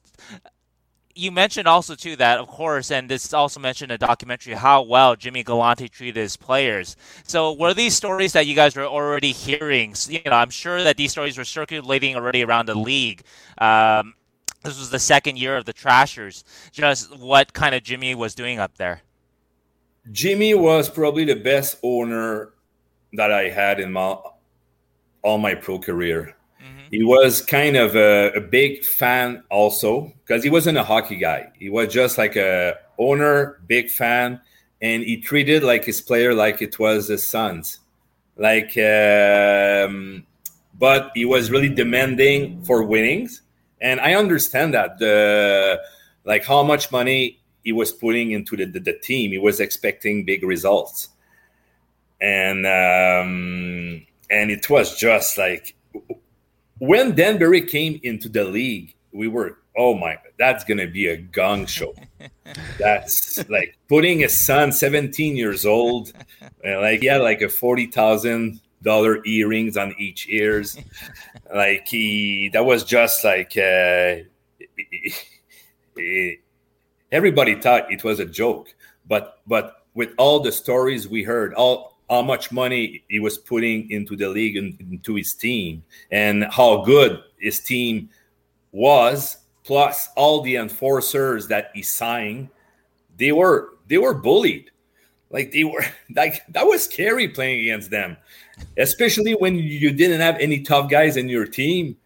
[1.17, 5.15] You mentioned also too that, of course, and this also mentioned a documentary how well
[5.15, 6.97] Jimmy Galante treated his players.
[7.23, 9.95] So, were these stories that you guys were already hearing?
[10.09, 13.23] You know, I'm sure that these stories were circulating already around the league.
[13.57, 14.15] Um,
[14.65, 16.43] this was the second year of the Trashers.
[16.71, 19.03] Just what kind of Jimmy was doing up there?
[20.11, 22.53] Jimmy was probably the best owner
[23.13, 24.17] that I had in my
[25.23, 26.35] all my pro career.
[26.61, 26.87] Mm-hmm.
[26.91, 31.51] He was kind of a, a big fan also because he wasn't a hockey guy.
[31.57, 34.39] He was just like a owner, big fan,
[34.81, 37.79] and he treated like his player like it was his sons.
[38.37, 40.25] Like, um,
[40.77, 43.41] but he was really demanding for winnings,
[43.81, 45.81] and I understand that the
[46.25, 49.31] like how much money he was putting into the, the, the team.
[49.31, 51.09] He was expecting big results,
[52.21, 55.75] and um, and it was just like
[56.77, 61.65] when Danbury came into the league, we were oh my, that's gonna be a gong
[61.65, 61.93] show.
[62.79, 66.13] that's like putting a son, seventeen years old,
[66.63, 70.77] like he had like a forty thousand dollar earrings on each ears,
[71.53, 73.57] like he that was just like.
[73.57, 74.17] Uh,
[77.15, 78.75] everybody thought it was a joke
[79.07, 83.89] but but with all the stories we heard all how much money he was putting
[83.89, 88.09] into the league and into his team and how good his team
[88.71, 92.49] was plus all the enforcers that he signed
[93.17, 94.71] they were they were bullied.
[95.29, 95.85] Like they were
[96.15, 98.17] like that was scary playing against them
[98.77, 101.97] especially when you didn't have any tough guys in your team.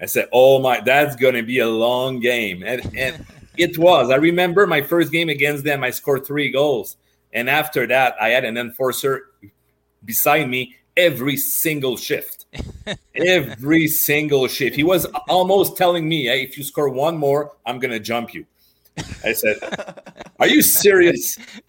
[0.00, 2.62] I said oh my that's gonna be a long game.
[2.62, 3.24] And and
[3.58, 4.10] it was.
[4.10, 6.96] I remember my first game against them, I scored three goals.
[7.32, 9.26] And after that, I had an enforcer
[10.04, 12.46] beside me every single shift.
[13.14, 14.76] every single shift.
[14.76, 18.32] He was almost telling me, hey, if you score one more, I'm going to jump
[18.32, 18.46] you.
[19.24, 19.58] I said,
[20.38, 21.38] Are you serious?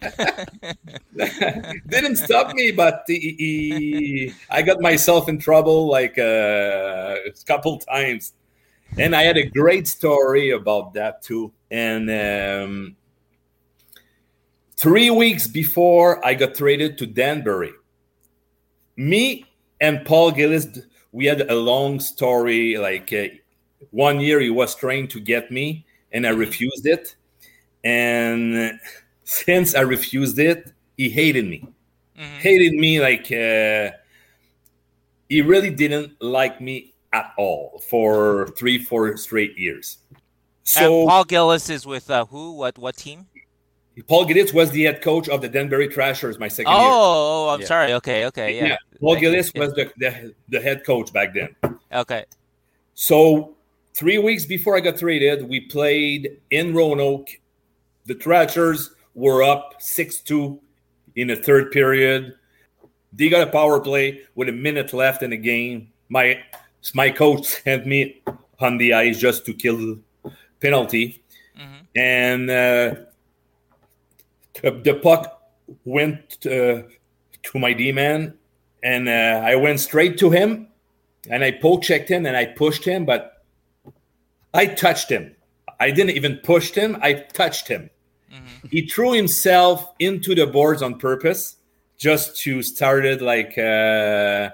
[1.88, 7.78] Didn't stop me, but he, he, I got myself in trouble like uh, a couple
[7.78, 8.34] times
[8.96, 11.52] and I had a great story about that too.
[11.70, 12.96] And um,
[14.76, 17.72] three weeks before I got traded to Danbury,
[18.96, 19.44] me
[19.80, 20.66] and Paul Gillis,
[21.12, 22.76] we had a long story.
[22.76, 23.28] Like uh,
[23.90, 27.14] one year, he was trying to get me, and I refused it.
[27.84, 28.78] And
[29.24, 31.66] since I refused it, he hated me.
[32.18, 32.38] Mm-hmm.
[32.38, 33.94] Hated me like uh,
[35.28, 39.98] he really didn't like me at all for three, four straight years.
[40.64, 42.52] So and Paul Gillis is with uh, who?
[42.52, 43.26] What what team?
[44.06, 46.88] Paul Gillis was the head coach of the Danbury Trashers my second oh, year.
[46.90, 47.66] Oh, I'm yeah.
[47.66, 47.92] sorry.
[47.94, 48.66] Okay, okay, yeah.
[48.66, 48.76] yeah.
[49.00, 49.60] Paul Thank Gillis you.
[49.60, 51.56] was the, the, the head coach back then.
[51.92, 52.24] Okay.
[52.94, 53.56] So
[53.94, 57.28] three weeks before I got traded, we played in Roanoke.
[58.06, 60.60] The Trashers were up six two
[61.16, 62.34] in the third period.
[63.12, 65.92] They got a power play with a minute left in the game.
[66.08, 66.40] My
[66.94, 68.22] my coach sent me
[68.60, 69.98] on the ice just to kill
[70.60, 71.22] penalty,
[71.58, 71.84] mm-hmm.
[71.96, 72.94] and uh,
[74.62, 75.42] the puck
[75.84, 76.82] went uh,
[77.42, 78.34] to my D man,
[78.82, 80.68] and uh, I went straight to him,
[81.30, 83.44] and I poke checked him, and I pushed him, but
[84.54, 85.34] I touched him.
[85.80, 86.96] I didn't even push him.
[87.00, 87.90] I touched him.
[88.32, 88.68] Mm-hmm.
[88.70, 91.56] He threw himself into the boards on purpose
[91.96, 94.50] just to started like uh,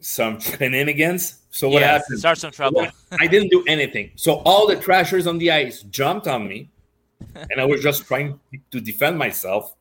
[0.00, 1.38] some shenanigans.
[1.50, 2.18] So what yes, happened?
[2.18, 2.86] Start some trouble.
[3.18, 4.10] I didn't do anything.
[4.16, 6.70] So all the trashers on the ice jumped on me,
[7.34, 8.38] and I was just trying
[8.70, 9.76] to defend myself.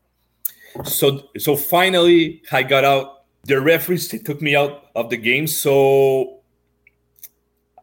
[0.84, 3.24] So so finally I got out.
[3.44, 5.48] The referees took me out of the game.
[5.48, 6.40] So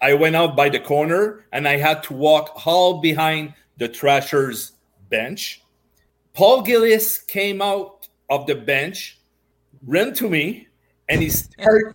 [0.01, 4.72] I went out by the corner and I had to walk all behind the trashers
[5.09, 5.62] bench.
[6.34, 9.18] Paul Gillis came out of the bench,
[9.87, 10.68] ran to me,
[11.09, 11.95] and he started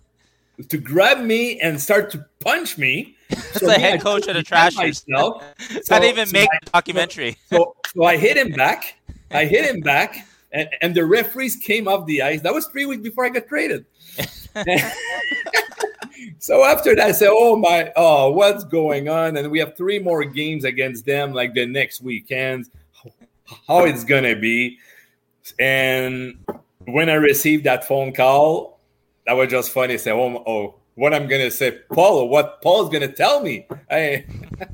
[0.68, 3.16] to grab me and start to punch me.
[3.28, 4.76] That's so the head coach of the trash.
[4.76, 5.42] Myself.
[5.84, 7.36] So, didn't even so make I, the documentary.
[7.50, 8.96] So, so I hit him back.
[9.30, 12.42] I hit him back, and, and the referees came off the ice.
[12.42, 13.86] That was three weeks before I got traded.
[16.38, 19.98] so after that, I said, "Oh my, oh, what's going on?" And we have three
[19.98, 22.68] more games against them, like the next weekend.
[23.66, 24.78] How it's gonna be?
[25.58, 26.44] And
[26.84, 28.71] when I received that phone call,
[29.26, 29.98] that was just funny.
[29.98, 33.66] Say, oh, oh what I'm gonna say, Paul, what Paul's gonna tell me.
[33.90, 34.26] I,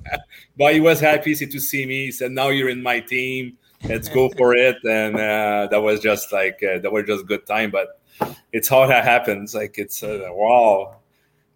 [0.56, 2.06] but he was happy to see me.
[2.06, 3.56] He said, "Now you're in my team.
[3.84, 7.46] Let's go for it." And uh, that was just like uh, that was just good
[7.46, 7.70] time.
[7.70, 8.00] But
[8.52, 9.54] it's how that happens.
[9.54, 10.96] Like it's uh, wow.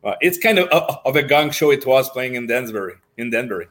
[0.04, 1.70] Uh, it's kind of uh, of a gong show.
[1.70, 2.94] It was playing in Danbury.
[3.16, 3.66] In Danbury.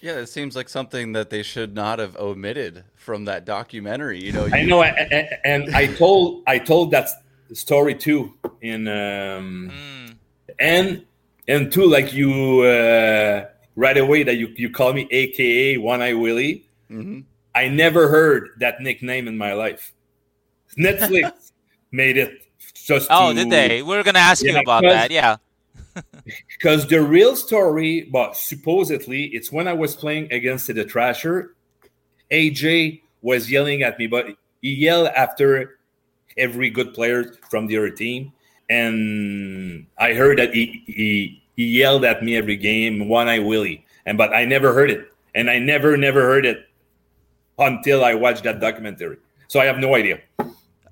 [0.00, 4.22] Yeah, it seems like something that they should not have omitted from that documentary.
[4.22, 4.54] You know, you...
[4.54, 7.08] I know, and I told I told that
[7.52, 10.14] story too in um, mm.
[10.58, 11.04] and
[11.48, 16.14] and two like you uh, right away that you you call me AKA One Eye
[16.14, 16.68] Willy.
[16.90, 17.20] Mm-hmm.
[17.54, 19.92] I never heard that nickname in my life.
[20.78, 21.52] Netflix
[21.90, 23.08] made it just.
[23.10, 23.82] Oh, to, did they?
[23.82, 25.10] We are gonna ask yeah, you about that.
[25.10, 25.36] Yeah.
[26.58, 31.50] because the real story, but supposedly it's when I was playing against the Trasher,
[32.30, 34.26] AJ was yelling at me, but
[34.60, 35.75] he yelled after
[36.36, 38.32] every good player from the other team.
[38.68, 43.84] And I heard that he, he, he yelled at me every game, one eye Willy.
[44.04, 45.12] And but I never heard it.
[45.34, 46.66] And I never, never heard it
[47.58, 49.18] until I watched that documentary.
[49.48, 50.20] So I have no idea.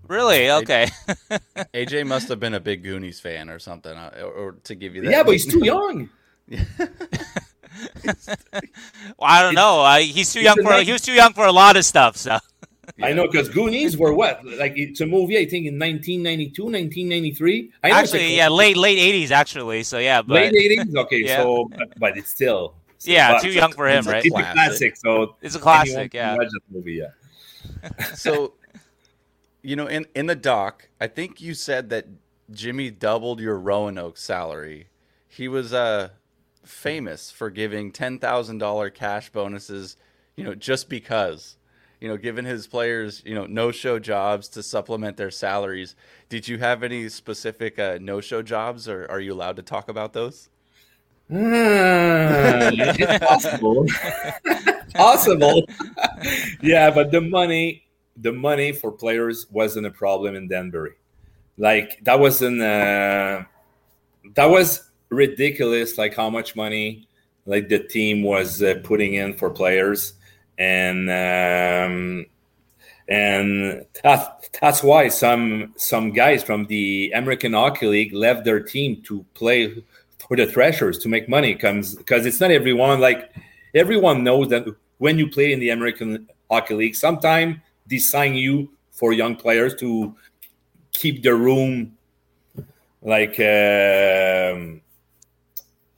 [0.09, 0.51] Really?
[0.51, 0.88] Okay.
[1.74, 4.95] AJ must have been a big Goonies fan or something, uh, or, or to give
[4.95, 5.11] you that.
[5.11, 6.11] Yeah, but he's too young.
[6.51, 6.59] well,
[9.20, 9.80] I don't know.
[9.80, 10.74] Uh, he's too young for.
[10.82, 12.16] He was too young for a lot of stuff.
[12.16, 12.38] So.
[12.97, 13.07] Yeah.
[13.07, 14.45] I know because Goonies were what?
[14.45, 17.72] Like it's a movie, I think, in 1992, 1993.
[17.82, 19.82] Actually, yeah, late late 80s, actually.
[19.82, 20.53] So yeah, but...
[20.53, 20.97] late 80s.
[20.97, 21.43] Okay, yeah.
[21.43, 22.74] so but it's still.
[23.01, 24.24] yeah, but, too young for him, it's right?
[24.24, 24.97] A, it's a classic.
[24.97, 26.14] So it's a classic.
[26.14, 26.37] Yeah.
[26.70, 26.95] movie.
[26.95, 27.09] Yeah.
[28.14, 28.55] so,
[29.62, 32.07] you know, in in the doc, I think you said that
[32.51, 34.89] Jimmy doubled your Roanoke salary.
[35.28, 36.11] He was uh
[36.62, 39.97] famous for giving ten thousand dollar cash bonuses.
[40.37, 41.57] You know, just because
[42.05, 45.97] you know, given his players, you know, no-show jobs to supplement their salaries.
[46.29, 50.13] Did you have any specific uh, no-show jobs, or are you allowed to talk about
[50.13, 50.51] those?
[51.33, 52.71] Uh,
[53.23, 53.87] possible,
[54.93, 55.65] possible.
[56.63, 57.87] yeah, but the money,
[58.19, 60.97] the money for players wasn't a problem in Danbury.
[61.57, 62.61] Like that wasn't.
[62.61, 63.45] Uh,
[64.35, 65.97] that was ridiculous.
[65.97, 67.09] Like how much money,
[67.47, 70.13] like the team was uh, putting in for players
[70.59, 72.27] and um,
[73.09, 79.03] and that, that's why some some guys from the American Hockey League left their team
[79.03, 79.83] to play
[80.19, 83.33] for the Trashers to make money comes because it's not everyone like
[83.75, 84.65] everyone knows that
[84.99, 89.75] when you play in the American Hockey League, sometimes they sign you for young players
[89.77, 90.15] to
[90.93, 91.97] keep the room
[93.03, 94.81] like um,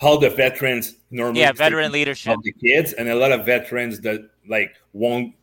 [0.01, 2.37] all the veterans normally yeah veteran leadership.
[2.37, 5.35] of the kids and a lot of veterans that like won't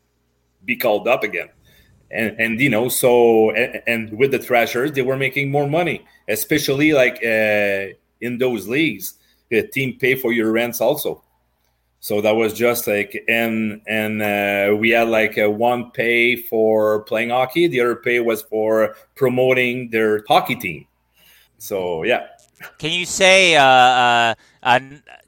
[0.65, 1.49] be called up again.
[2.11, 6.05] And and you know so and, and with the trashers they were making more money
[6.27, 9.15] especially like uh, in those leagues
[9.49, 11.23] the team pay for your rents also.
[11.99, 17.03] So that was just like and and uh, we had like a one pay for
[17.03, 20.85] playing hockey the other pay was for promoting their hockey team.
[21.57, 22.27] So yeah.
[22.77, 24.33] Can you say uh, uh,
[24.63, 24.79] uh,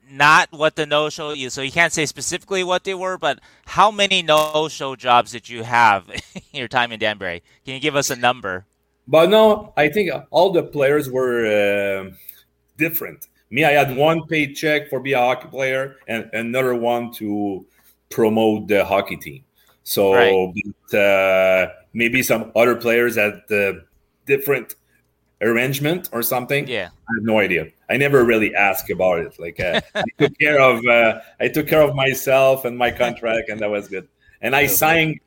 [0.09, 1.53] not what the no show is.
[1.53, 5.49] so you can't say specifically what they were, but how many no show jobs did
[5.49, 7.43] you have in your time in Danbury?
[7.65, 8.65] Can you give us a number?
[9.07, 12.11] But no, I think all the players were uh,
[12.77, 13.27] different.
[13.51, 17.65] Me, I had one paycheck for being a hockey player and another one to
[18.09, 19.43] promote the hockey team.
[19.83, 20.53] So right.
[20.89, 23.73] but, uh, maybe some other players had uh,
[24.25, 24.75] different
[25.45, 26.67] arrangement or something.
[26.67, 27.67] Yeah, I have no idea.
[27.89, 29.39] I never really asked about it.
[29.39, 33.49] Like uh, I took care of uh, I took care of myself and my contract,
[33.49, 34.07] and that was good.
[34.41, 35.19] And I signed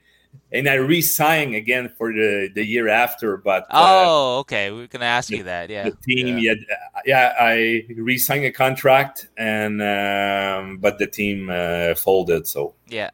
[0.50, 3.36] and I re-signed again for the the year after.
[3.36, 5.70] But uh, oh, okay, we are gonna ask the, you that.
[5.70, 11.50] Yeah, the team, yeah, yeah, yeah I re-signed a contract, and um, but the team
[11.50, 12.46] uh, folded.
[12.46, 13.10] So yeah,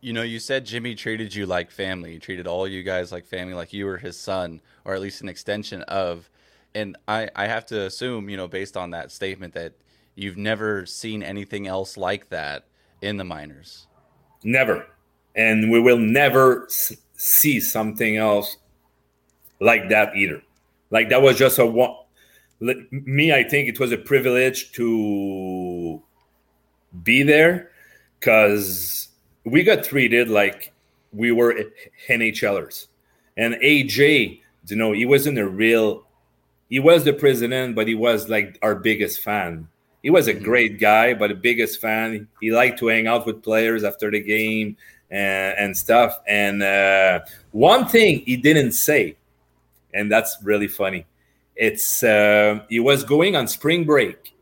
[0.00, 2.12] you know, you said Jimmy treated you like family.
[2.12, 5.22] He treated all you guys like family, like you were his son, or at least
[5.22, 6.28] an extension of.
[6.74, 9.74] And I, I have to assume, you know, based on that statement, that
[10.14, 12.66] you've never seen anything else like that
[13.02, 13.86] in the minors.
[14.44, 14.86] Never.
[15.36, 16.68] And we will never
[17.14, 18.56] see something else
[19.60, 20.42] like that either.
[20.90, 21.96] Like that was just a one.
[22.60, 26.00] Me, I think it was a privilege to
[27.02, 27.70] be there
[28.20, 29.08] because
[29.44, 30.72] we got treated like
[31.12, 31.54] we were
[32.08, 32.86] NHLers.
[33.36, 36.04] And AJ, you know, he wasn't a real,
[36.68, 39.68] he was the president, but he was like our biggest fan.
[40.02, 40.44] He was a mm-hmm.
[40.44, 42.28] great guy, but the biggest fan.
[42.40, 44.76] He liked to hang out with players after the game
[45.10, 46.18] and, and stuff.
[46.26, 47.20] And uh,
[47.52, 49.16] one thing he didn't say,
[49.94, 51.06] and that's really funny.
[51.54, 54.34] It's uh, he was going on spring break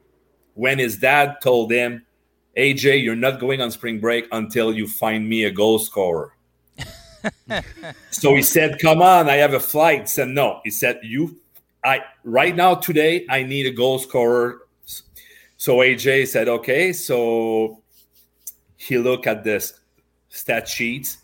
[0.55, 2.07] when his dad told him,
[2.57, 6.33] AJ, you're not going on spring break until you find me a goal scorer.
[8.11, 10.03] So he said, Come on, I have a flight.
[10.03, 10.61] He said, No.
[10.65, 11.37] He said, You
[11.85, 14.63] I right now today I need a goal scorer.
[15.57, 16.93] So AJ said, Okay.
[16.93, 17.83] So
[18.77, 19.73] he looked at the
[20.29, 21.19] stat sheets.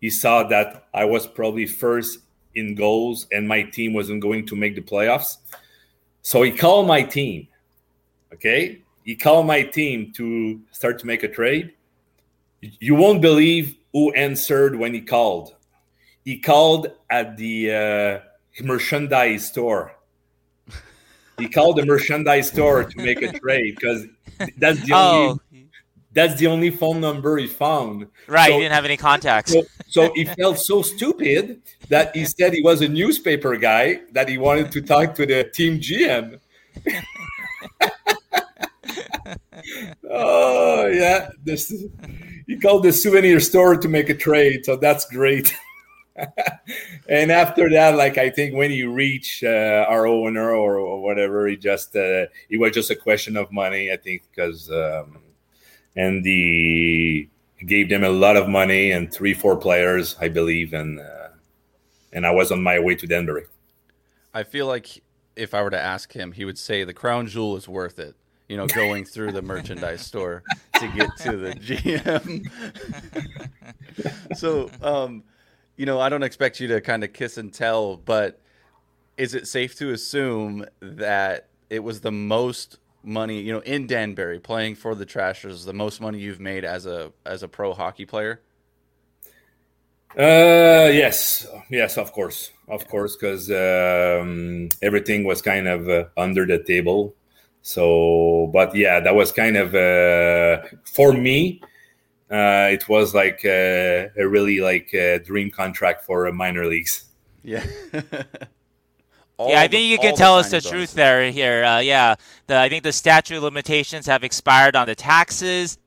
[0.00, 2.20] He saw that I was probably first
[2.54, 5.36] in goals and my team wasn't going to make the playoffs.
[6.22, 7.48] So he called my team.
[8.32, 11.72] Okay he called my team to start to make a trade.
[12.60, 15.54] You won't believe who answered when he called.
[16.24, 19.96] He called at the uh, merchandise store.
[21.38, 24.06] He called the merchandise store to make a trade because
[24.58, 25.30] that's the oh.
[25.30, 25.40] only
[26.12, 28.08] that's the only phone number he found.
[28.26, 29.52] Right, so, he didn't have any contacts.
[29.52, 34.28] So, so he felt so stupid that he said he was a newspaper guy that
[34.28, 36.40] he wanted to talk to the team GM.
[40.10, 41.72] oh yeah, this
[42.50, 45.54] he called the souvenir store to make a trade, so that's great.
[47.08, 51.46] and after that, like I think when you reach uh, our owner or, or, whatever,
[51.46, 53.92] he just uh, it was just a question of money.
[53.92, 55.18] I think because um,
[55.94, 57.28] and the
[57.66, 61.28] gave them a lot of money and three four players, I believe, and uh,
[62.12, 63.44] and I was on my way to Danbury.
[64.34, 65.04] I feel like
[65.36, 68.16] if I were to ask him, he would say the crown jewel is worth it
[68.50, 70.42] you know, going through the merchandise store
[70.74, 72.50] to get to the GM.
[74.36, 75.22] so, um,
[75.76, 78.40] you know, I don't expect you to kind of kiss and tell, but
[79.16, 84.40] is it safe to assume that it was the most money, you know, in Danbury
[84.40, 88.04] playing for the Trashers, the most money you've made as a as a pro hockey
[88.04, 88.40] player?
[90.18, 96.44] Uh, yes, yes, of course, of course, because um, everything was kind of uh, under
[96.44, 97.14] the table
[97.62, 101.62] so, but yeah, that was kind of uh, for me.
[102.30, 107.06] Uh, it was like a, uh, a really like a dream contract for minor leagues.
[107.42, 107.64] Yeah.
[107.92, 108.00] yeah,
[109.38, 111.30] I think you can tell us the truth there.
[111.30, 112.14] Here, uh, yeah,
[112.46, 115.78] the, I think the statute of limitations have expired on the taxes.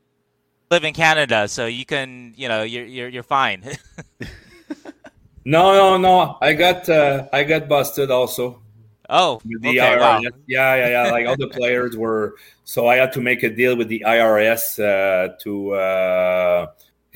[0.70, 3.64] Live in Canada, so you can, you know, you're you're, you're fine.
[5.46, 6.38] no, no, no.
[6.42, 8.63] I got uh, I got busted also
[9.10, 10.00] Oh, the okay, IRS.
[10.00, 10.22] wow.
[10.48, 11.12] Yeah, yeah, yeah.
[11.12, 12.36] Like all the players were.
[12.64, 16.68] So I had to make a deal with the IRS uh, to uh,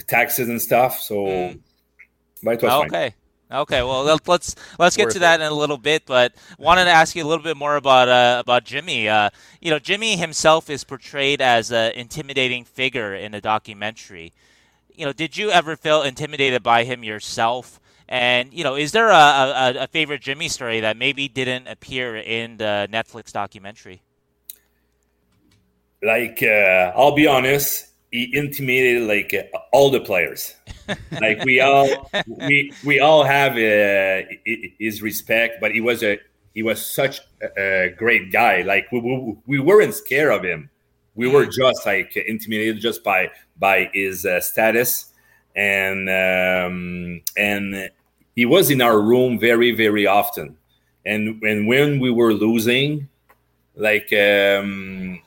[0.08, 1.00] taxes and stuff.
[1.00, 1.60] So, Mm.
[2.44, 2.86] but was fine.
[2.88, 3.14] Okay.
[3.50, 6.92] Okay, well let- let's let's get to that in a little bit, but wanted to
[6.92, 9.08] ask you a little bit more about uh, about Jimmy.
[9.08, 9.30] Uh,
[9.62, 14.34] you know, Jimmy himself is portrayed as an intimidating figure in a documentary.
[14.94, 17.80] You know, did you ever feel intimidated by him yourself?
[18.10, 22.16] And you know, is there a, a, a favorite Jimmy story that maybe didn't appear
[22.16, 24.02] in the Netflix documentary?
[26.02, 30.56] Like uh, I'll be honest, he intimidated like uh, all the players.
[31.22, 34.28] like we all we we all have uh,
[34.80, 36.20] his respect, but he was a
[36.54, 38.62] he was such a, a great guy.
[38.62, 40.70] Like we, we we weren't scared of him.
[41.16, 45.12] We were just like intimidated just by by his uh, status,
[45.56, 47.90] and um, and
[48.38, 50.56] he was in our room very very often.
[51.06, 53.10] And and when we were losing,
[53.76, 55.20] like um,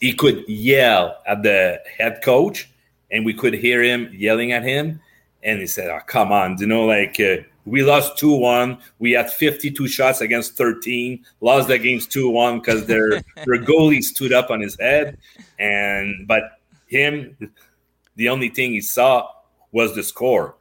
[0.00, 2.68] he could yell at the head coach
[3.10, 5.00] and we could hear him yelling at him.
[5.44, 9.30] And he said oh come on you know like uh, we lost 2-1 we had
[9.30, 13.10] 52 shots against 13 lost the games 2-1 because their
[13.46, 15.16] their goalie stood up on his head.
[15.60, 16.42] And but
[16.88, 17.36] him
[18.16, 19.30] the only thing he saw
[19.70, 20.56] was the score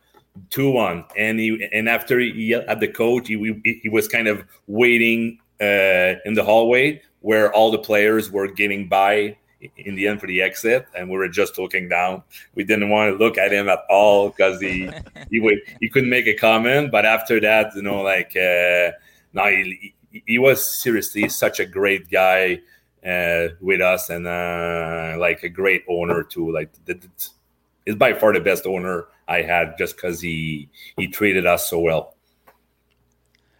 [0.49, 4.43] 2-1 and he and after he at the coach he, he, he was kind of
[4.67, 9.35] waiting uh, in the hallway where all the players were getting by
[9.77, 10.85] in the end for the exit.
[10.95, 12.23] And we were just looking down.
[12.55, 14.89] We didn't want to look at him at all because he
[15.31, 16.91] he would he couldn't make a comment.
[16.91, 18.91] But after that you know like uh
[19.33, 19.93] no he,
[20.25, 22.61] he- was seriously such a great guy
[23.05, 26.51] uh with us and uh like a great owner too.
[26.51, 26.69] Like
[27.85, 31.79] is by far the best owner i had just because he he treated us so
[31.79, 32.15] well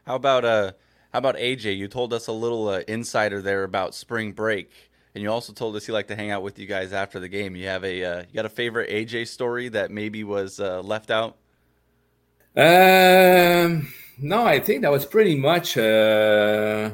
[0.06, 0.72] How about uh
[1.14, 1.78] how about AJ?
[1.78, 4.70] You told us a little uh, insider there about spring break,
[5.16, 7.30] and you also told us he liked to hang out with you guys after the
[7.30, 7.56] game.
[7.56, 11.10] You have a uh, you got a favorite AJ story that maybe was uh, left
[11.10, 11.38] out?
[12.56, 13.88] Um,
[14.20, 15.78] no, I think that was pretty much.
[15.78, 16.92] Uh,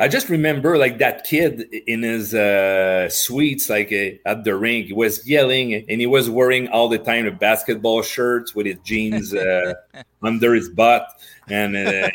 [0.00, 4.86] I just remember like that kid in his uh, suites, like uh, at the rink,
[4.86, 8.78] he was yelling and he was wearing all the time a basketball shirt with his
[8.82, 9.74] jeans uh,
[10.22, 11.06] under his butt
[11.48, 12.08] and uh,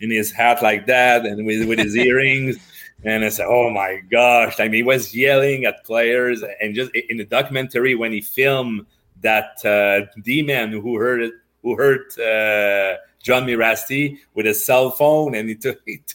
[0.00, 2.58] in his hat like that, and with, with his earrings.
[3.04, 6.90] And I said, "Oh my gosh!" I mean, he was yelling at players, and just
[6.94, 8.84] in the documentary when he filmed
[9.22, 15.34] that uh, D-man who heard it, who hurt uh, John Mirasti with his cell phone,
[15.34, 16.14] and he took it.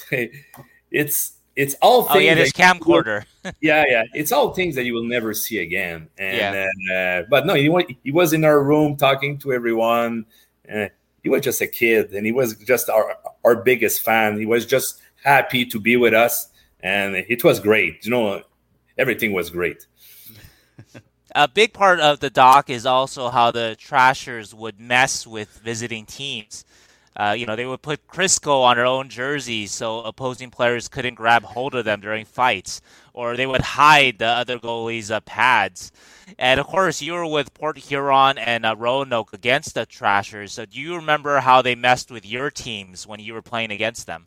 [0.94, 2.16] It's it's all things.
[2.16, 3.24] Oh, yeah, this that you will- camcorder.
[3.60, 6.08] yeah, yeah, it's all things that you will never see again.
[6.18, 10.26] And uh, but no, he he was in our room talking to everyone.
[10.70, 10.88] Uh,
[11.22, 14.38] he was just a kid, and he was just our our biggest fan.
[14.38, 16.48] He was just happy to be with us,
[16.80, 18.04] and it was great.
[18.04, 18.42] You know,
[18.98, 19.86] everything was great.
[21.34, 26.04] A big part of the doc is also how the Trashers would mess with visiting
[26.04, 26.66] teams.
[27.16, 31.14] Uh, you know, they would put Crisco on their own jerseys so opposing players couldn't
[31.14, 32.80] grab hold of them during fights,
[33.12, 35.92] or they would hide the other goalies' uh, pads.
[36.38, 40.52] And of course, you were with Port Huron and uh, Roanoke against the Trashers.
[40.52, 44.06] So, do you remember how they messed with your teams when you were playing against
[44.06, 44.26] them?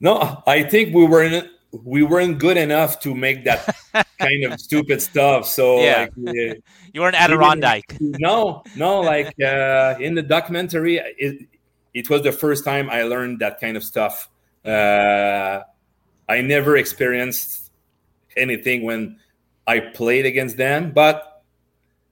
[0.00, 3.74] No, I think we weren't we weren't good enough to make that
[4.18, 5.46] kind of stupid stuff.
[5.46, 6.00] So Yeah.
[6.00, 6.62] like, we-
[6.92, 7.96] You were in Adirondack.
[8.00, 11.46] no, no, like uh, in the documentary, it,
[11.94, 14.28] it was the first time I learned that kind of stuff.
[14.64, 15.60] Uh,
[16.28, 17.70] I never experienced
[18.36, 19.18] anything when
[19.66, 21.42] I played against them, but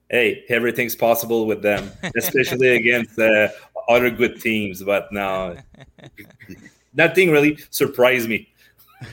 [0.09, 3.47] hey, everything's possible with them, especially against uh,
[3.87, 4.83] other good teams.
[4.83, 5.55] But now,
[6.93, 8.49] nothing really surprised me.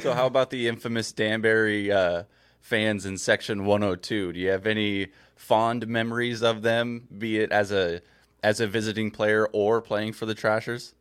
[0.00, 2.22] So how about the infamous Danbury uh,
[2.60, 4.32] fans in Section 102?
[4.32, 8.00] Do you have any fond memories of them, be it as a
[8.42, 10.94] as a visiting player or playing for the Trashers?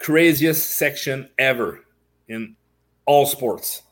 [0.00, 1.84] craziest section ever
[2.26, 2.56] in
[3.06, 3.82] all sports.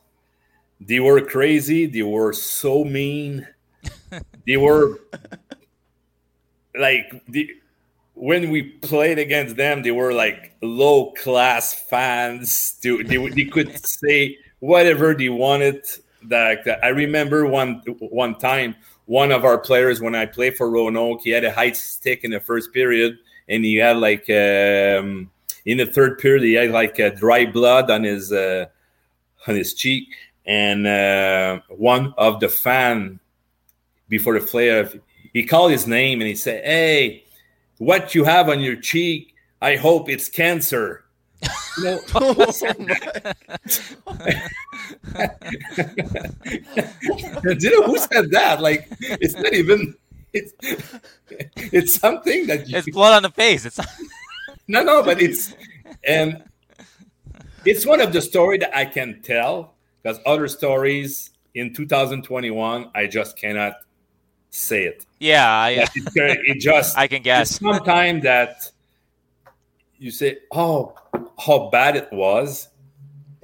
[0.81, 1.85] They were crazy.
[1.85, 3.47] They were so mean.
[4.47, 4.99] they were
[6.77, 7.49] like the
[8.19, 12.77] when we played against them, they were like low class fans.
[12.83, 15.85] They, they, they could say whatever they wanted.
[16.23, 21.21] That I remember one one time, one of our players when I played for Roanoke,
[21.21, 23.17] he had a high stick in the first period,
[23.47, 25.31] and he had like um,
[25.65, 28.65] in the third period he had like a dry blood on his uh,
[29.47, 30.09] on his cheek,
[30.45, 33.17] and uh, one of the fan
[34.09, 34.91] before the player
[35.31, 37.23] he called his name and he said, "Hey."
[37.79, 41.03] What you have on your cheek I hope it's cancer.
[41.77, 42.33] You know, oh
[47.43, 48.61] Do you know who said that?
[48.61, 49.95] Like, it's not even.
[50.31, 50.53] It's
[51.55, 53.65] it's something that you, it's blood on the face.
[53.65, 53.79] It's
[54.67, 55.55] no, no, but it's
[56.03, 56.43] and
[57.65, 63.07] it's one of the story that I can tell because other stories in 2021 I
[63.07, 63.73] just cannot
[64.49, 65.05] say it.
[65.19, 65.87] Yeah, yeah.
[65.95, 67.59] It, it, just I can guess.
[67.59, 68.71] Sometimes that
[69.97, 70.93] you say, "Oh,
[71.37, 72.69] how bad it was,"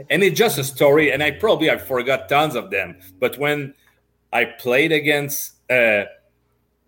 [0.09, 1.11] and it's just a story.
[1.11, 2.97] And I probably I forgot tons of them.
[3.19, 3.73] But when
[4.31, 6.05] I played against, uh,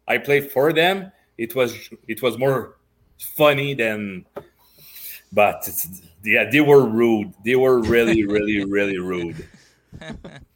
[0.07, 1.11] I played for them.
[1.38, 1.76] It was
[2.07, 2.78] it was more
[3.36, 4.26] funny than.
[5.34, 5.70] But
[6.24, 7.34] yeah, they were rude.
[7.43, 9.47] They were really, really, really rude.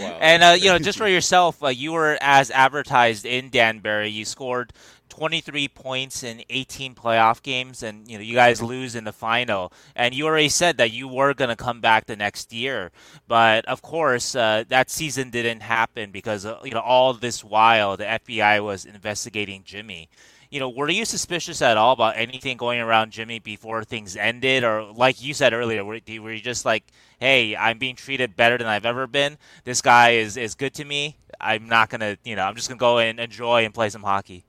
[0.00, 4.08] And uh, you know, just for yourself, uh, you were as advertised in Danbury.
[4.08, 4.72] You scored
[5.08, 9.72] 23 points in 18 playoff games, and you know you guys lose in the final.
[9.94, 12.90] And you already said that you were going to come back the next year,
[13.28, 17.96] but of course uh, that season didn't happen because uh, you know all this while
[17.96, 20.08] the FBI was investigating Jimmy
[20.54, 24.62] you know, were you suspicious at all about anything going around Jimmy before things ended,
[24.62, 26.84] or like you said earlier, were, were you just like,
[27.18, 29.36] "Hey, I'm being treated better than I've ever been.
[29.64, 31.16] This guy is is good to me.
[31.40, 34.44] I'm not gonna, you know, I'm just gonna go and enjoy and play some hockey."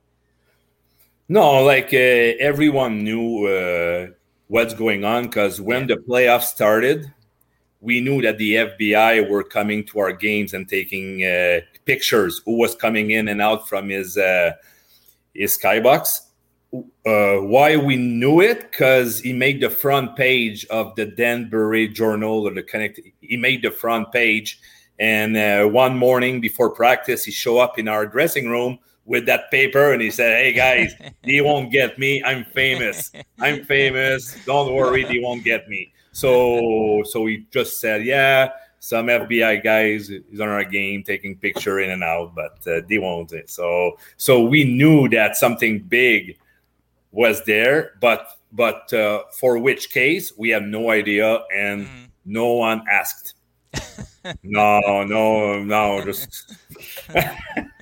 [1.28, 4.12] No, like uh, everyone knew uh,
[4.47, 7.12] what's going on because when the playoffs started,
[7.82, 12.43] we knew that the FBI were coming to our games and taking uh, pictures.
[12.45, 14.51] Who was coming in and out from his uh,
[15.43, 16.21] Skybox.
[17.05, 18.71] Uh, why we knew it?
[18.71, 22.99] Because he made the front page of the Danbury Journal or the Connect.
[23.21, 24.59] He made the front page,
[24.99, 29.51] and uh, one morning before practice, he show up in our dressing room with that
[29.51, 32.21] paper, and he said, "Hey guys, they won't get me.
[32.23, 33.11] I'm famous.
[33.39, 34.36] I'm famous.
[34.45, 38.49] Don't worry, they won't get me." So, so he just said, "Yeah."
[38.86, 42.99] Some FBI guys is on our game taking picture in and out, but uh, they
[42.99, 43.33] won't.
[43.47, 46.38] So so we knew that something big
[47.11, 52.07] was there, but but uh, for which case we have no idea, and mm.
[52.25, 53.33] no one asked.
[54.43, 56.53] no, no, no, just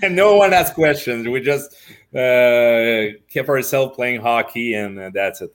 [0.01, 1.27] and no one asked questions.
[1.27, 1.73] We just
[2.15, 5.53] uh, kept ourselves playing hockey, and uh, that's it.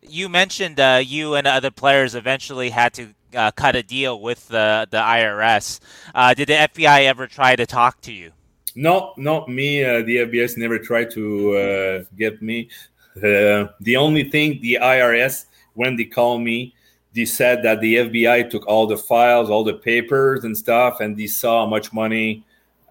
[0.00, 4.48] You mentioned uh, you and other players eventually had to uh, cut a deal with
[4.48, 5.80] the the IRS.
[6.14, 8.32] Uh, did the FBI ever try to talk to you?
[8.74, 9.84] No, not me.
[9.84, 12.68] Uh, the FBI never tried to uh, get me.
[13.16, 16.74] Uh, the only thing the IRS, when they called me,
[17.14, 21.16] they said that the FBI took all the files, all the papers and stuff, and
[21.16, 22.44] they saw how much money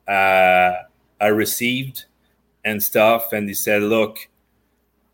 [0.08, 0.72] uh,
[1.20, 2.06] I received
[2.64, 4.30] and stuff, and they said, "Look,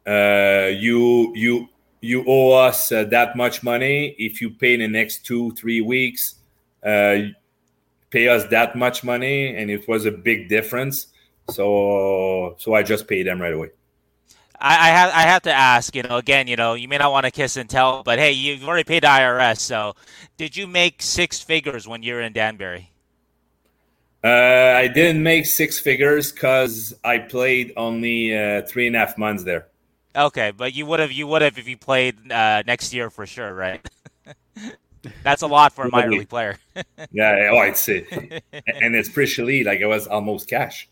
[0.05, 1.69] you you
[2.01, 4.15] you owe us uh, that much money.
[4.17, 6.35] If you pay in the next two, three weeks,
[6.83, 7.17] uh,
[8.09, 9.55] pay us that much money.
[9.55, 11.07] And it was a big difference.
[11.49, 13.69] So, so I just paid them right away.
[14.61, 17.13] I, I have I have to ask, you know, again, you know, you may not
[17.13, 19.59] want to kiss and tell, but hey, you've already paid the IRS.
[19.59, 19.95] So,
[20.35, 22.91] did you make six figures when you were in Danbury?
[24.21, 24.27] Uh,
[24.75, 29.45] I didn't make six figures because I played only uh, three and a half months
[29.45, 29.68] there.
[30.19, 33.25] Okay, but you would have you would have if you played uh, next year for
[33.25, 33.87] sure, right?
[35.23, 36.57] That's a lot for a minor league player.
[37.11, 38.05] yeah, oh, I'd say,
[38.81, 40.89] and especially like it was almost cash.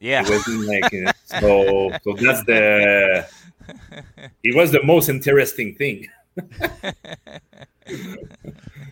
[0.00, 1.92] Yeah, it wasn't like so.
[2.02, 3.26] So that's the.
[4.42, 6.08] It was the most interesting thing.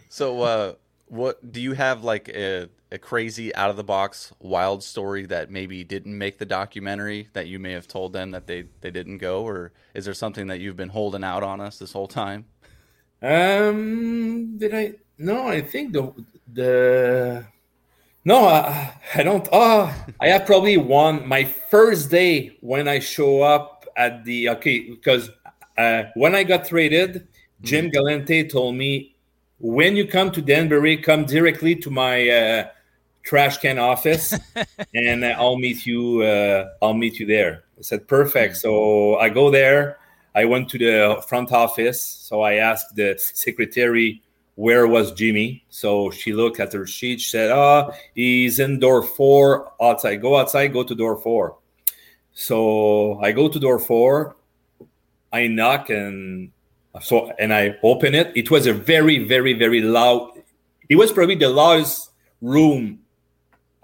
[0.08, 0.74] so, uh,
[1.08, 5.50] what do you have like a a crazy out of the box wild story that
[5.50, 9.16] maybe didn't make the documentary that you may have told them that they they didn't
[9.16, 12.44] go or is there something that you've been holding out on us this whole time
[13.22, 16.12] um did i no i think the
[16.52, 17.42] the
[18.26, 23.40] no i, I don't oh i have probably one my first day when i show
[23.40, 25.30] up at the okay because
[25.78, 27.26] uh, when i got traded
[27.62, 27.92] jim mm-hmm.
[27.92, 29.16] galante told me
[29.60, 32.66] when you come to danbury come directly to my uh,
[33.22, 34.34] trash can office
[34.94, 37.64] and I'll meet you uh, I'll meet you there.
[37.78, 38.56] I said perfect.
[38.56, 39.98] So I go there.
[40.34, 42.02] I went to the front office.
[42.02, 44.22] So I asked the secretary
[44.54, 45.64] where was Jimmy.
[45.68, 47.20] So she looked at her sheet.
[47.20, 50.16] She said, "Oh, he's in door four outside.
[50.16, 50.72] Go outside.
[50.72, 51.56] Go to door four.
[52.32, 54.36] So I go to door four.
[55.32, 56.50] I knock and
[57.00, 58.32] so and I open it.
[58.34, 60.30] It was a very, very, very loud.
[60.88, 62.10] It was probably the loudest
[62.40, 63.01] room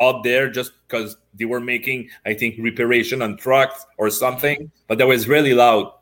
[0.00, 4.70] out there just because they were making, I think, reparation on trucks or something.
[4.86, 5.92] But that was really loud.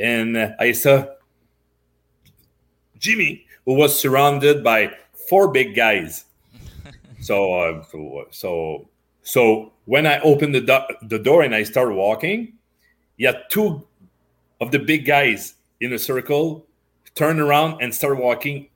[0.00, 1.06] and I saw
[2.98, 4.92] Jimmy, who was surrounded by
[5.28, 6.24] four big guys.
[7.20, 8.88] so, uh, so,
[9.22, 12.54] so when I opened the, do- the door and I started walking,
[13.16, 13.86] yeah, two
[14.60, 16.64] of the big guys in a circle
[17.14, 18.68] turned around and started walking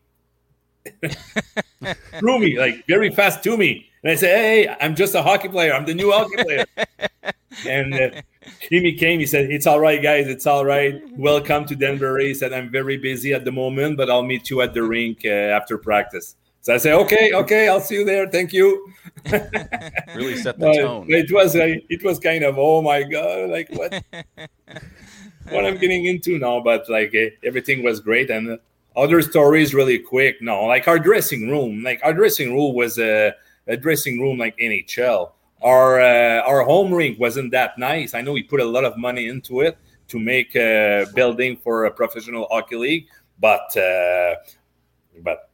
[2.18, 3.88] through me, like very fast to me.
[4.06, 5.72] And I said, Hey, I'm just a hockey player.
[5.72, 6.64] I'm the new hockey player.
[7.66, 8.22] and uh,
[8.70, 9.18] Jimmy came.
[9.18, 10.28] He said, It's all right, guys.
[10.28, 11.02] It's all right.
[11.18, 12.16] Welcome to Denver.
[12.20, 15.22] He said, I'm very busy at the moment, but I'll meet you at the rink
[15.24, 16.36] uh, after practice.
[16.60, 18.28] So I say, Okay, okay, I'll see you there.
[18.28, 18.92] Thank you.
[20.14, 21.06] really set the tone.
[21.08, 23.92] It was, uh, it was kind of, oh my God, like what?
[25.48, 28.30] what I'm getting into now, but like uh, everything was great.
[28.30, 28.60] And
[28.94, 30.40] other stories really quick.
[30.40, 33.34] No, like our dressing room, like our dressing room was a,
[33.66, 35.32] a dressing room like NHL.
[35.62, 38.14] Our uh, our home rink wasn't that nice.
[38.14, 41.86] I know we put a lot of money into it to make a building for
[41.86, 43.06] a professional hockey league,
[43.40, 44.34] but uh,
[45.22, 45.50] but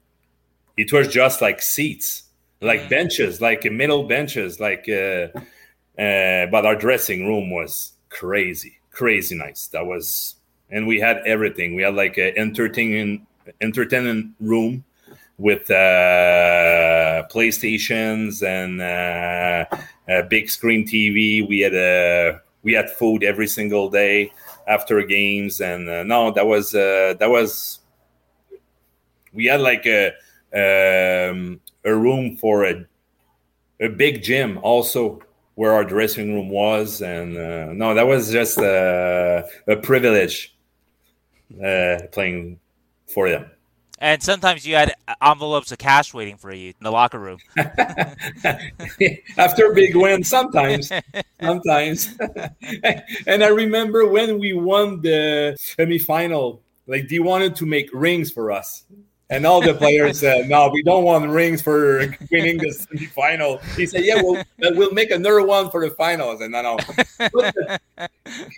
[0.76, 2.24] it was just like seats,
[2.60, 4.88] like benches, like middle benches, like.
[4.88, 5.28] Uh,
[5.98, 9.66] uh, but our dressing room was crazy, crazy nice.
[9.68, 10.36] That was,
[10.70, 11.74] and we had everything.
[11.74, 13.26] We had like an entertaining
[13.60, 14.84] entertainment room
[15.42, 19.64] with uh, PlayStations and uh,
[20.08, 21.46] a big screen TV.
[21.46, 24.32] We had a we had food every single day
[24.68, 27.80] after games, and uh, no, that was uh, that was
[29.32, 30.08] we had like a
[30.54, 32.86] um, a room for a
[33.80, 35.20] a big gym also
[35.56, 40.56] where our dressing room was, and uh, no, that was just a, a privilege
[41.62, 42.60] uh, playing
[43.06, 43.50] for them.
[44.02, 47.38] And sometimes you had envelopes of cash waiting for you in the locker room.
[49.38, 50.90] After a big win, sometimes,
[51.40, 52.18] sometimes.
[53.28, 58.50] and I remember when we won the semifinal, like they wanted to make rings for
[58.50, 58.82] us.
[59.30, 61.98] And all the players said, "No, we don't want rings for
[62.32, 66.50] winning the semifinal." He said, "Yeah, we'll we'll make another one for the finals." And
[66.52, 67.80] no, no, put the,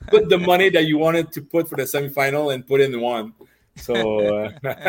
[0.09, 3.34] put the money that you wanted to put for the semifinal and put in one.
[3.77, 4.83] So, uh...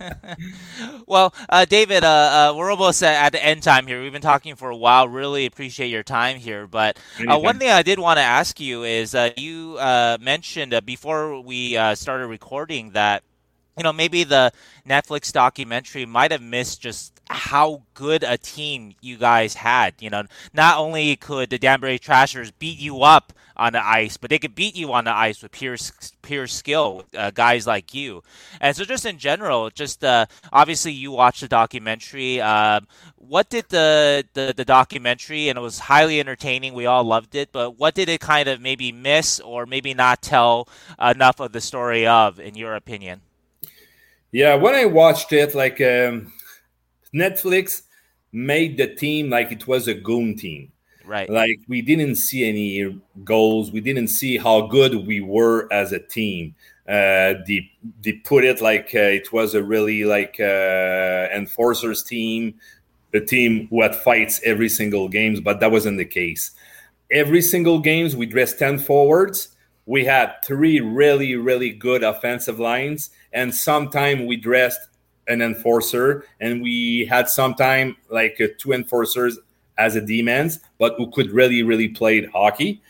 [1.06, 4.02] well, uh, David, uh, uh, we're almost at, the end time here.
[4.02, 5.08] We've been talking for a while.
[5.08, 6.66] Really appreciate your time here.
[6.66, 6.98] But
[7.28, 9.78] uh, one thing I did want to ask you is uh, you
[10.20, 13.22] mentioned before we started recording that
[13.76, 14.52] you know, maybe the
[14.86, 19.94] Netflix documentary might have missed just how good a team you guys had.
[20.00, 24.30] You know, not only could the Danbury Trashers beat you up on the ice, but
[24.30, 25.76] they could beat you on the ice with pure
[26.20, 28.22] pure skill, uh, guys like you.
[28.60, 32.40] And so, just in general, just uh, obviously you watched the documentary.
[32.40, 32.80] Uh,
[33.16, 36.74] what did the, the the documentary and it was highly entertaining.
[36.74, 40.20] We all loved it, but what did it kind of maybe miss or maybe not
[40.20, 40.68] tell
[41.00, 43.22] enough of the story of, in your opinion?
[44.32, 46.32] Yeah, when I watched it, like um,
[47.14, 47.82] Netflix
[48.32, 50.72] made the team like it was a goon team.
[51.04, 51.28] Right.
[51.28, 53.70] Like we didn't see any goals.
[53.70, 56.54] We didn't see how good we were as a team.
[56.88, 57.70] Uh, they
[58.02, 62.54] they put it like uh, it was a really like uh, enforcers team,
[63.12, 66.52] a team who had fights every single games, but that wasn't the case.
[67.10, 69.51] Every single games we dressed ten forwards.
[69.86, 74.80] We had three really really good offensive lines and sometime we dressed
[75.28, 79.38] an enforcer and we had sometime like uh, two enforcers
[79.78, 82.80] as a demons but who could really really play hockey.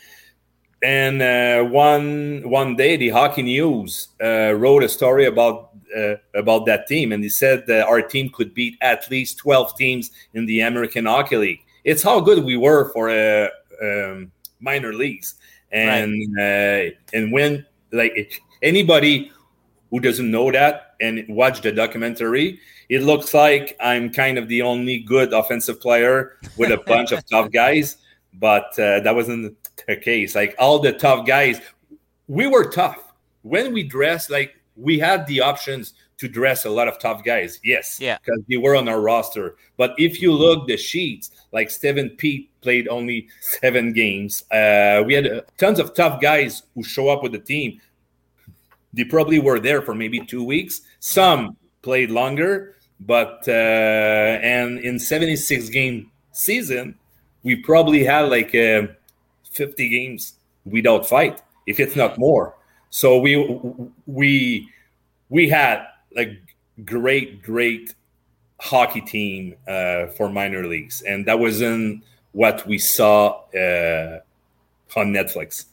[0.83, 6.65] And uh, one one day the hockey news uh, wrote a story about uh, about
[6.65, 10.45] that team and he said that our team could beat at least 12 teams in
[10.45, 11.59] the american hockey league.
[11.83, 13.47] It's how good we were for uh,
[13.81, 15.35] um, minor leagues
[15.73, 16.93] and right.
[16.93, 19.31] Uh, and when like anybody
[19.89, 22.59] who doesn't know that and watch the documentary,
[22.89, 27.27] it looks like I'm kind of the only good offensive player with a bunch of
[27.29, 27.97] tough guys,
[28.33, 29.57] but uh, that wasn't
[29.87, 30.35] the case.
[30.35, 31.59] Like all the tough guys,
[32.27, 34.29] we were tough when we dressed.
[34.29, 37.59] Like we had the options to dress a lot of tough guys.
[37.63, 39.55] Yes, yeah, because they were on our roster.
[39.77, 44.43] But if you look the sheets, like Stephen Peat played only seven games.
[44.51, 47.81] Uh, we had uh, tons of tough guys who show up with the team
[48.93, 50.81] they probably were there for maybe two weeks.
[50.99, 56.95] Some played longer, but uh, and in 76 game season,
[57.41, 58.83] we probably had like uh,
[59.51, 60.33] 50 games
[60.65, 62.55] without fight, if it's not more.
[62.91, 63.59] So we
[64.05, 64.69] we
[65.29, 66.41] we had like
[66.85, 67.93] great great
[68.59, 74.19] hockey team uh, for minor leagues, and that wasn't what we saw uh,
[74.95, 75.65] on Netflix.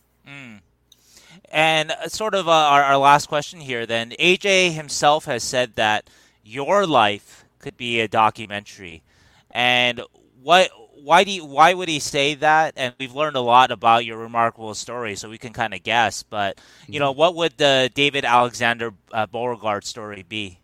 [1.50, 4.10] And uh, sort of uh, our, our last question here then.
[4.12, 6.08] AJ himself has said that
[6.44, 9.02] your life could be a documentary.
[9.50, 10.00] And
[10.42, 10.70] what
[11.02, 12.74] why do you, why would he say that?
[12.76, 16.22] And we've learned a lot about your remarkable story, so we can kind of guess.
[16.22, 20.58] But you know, what would the David Alexander uh, Beauregard story be?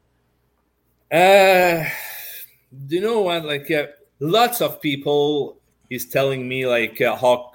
[1.13, 1.85] Uh,
[2.89, 3.45] you know what?
[3.45, 3.87] Like, uh,
[4.21, 5.59] lots of people
[5.91, 7.53] is telling me like uh, how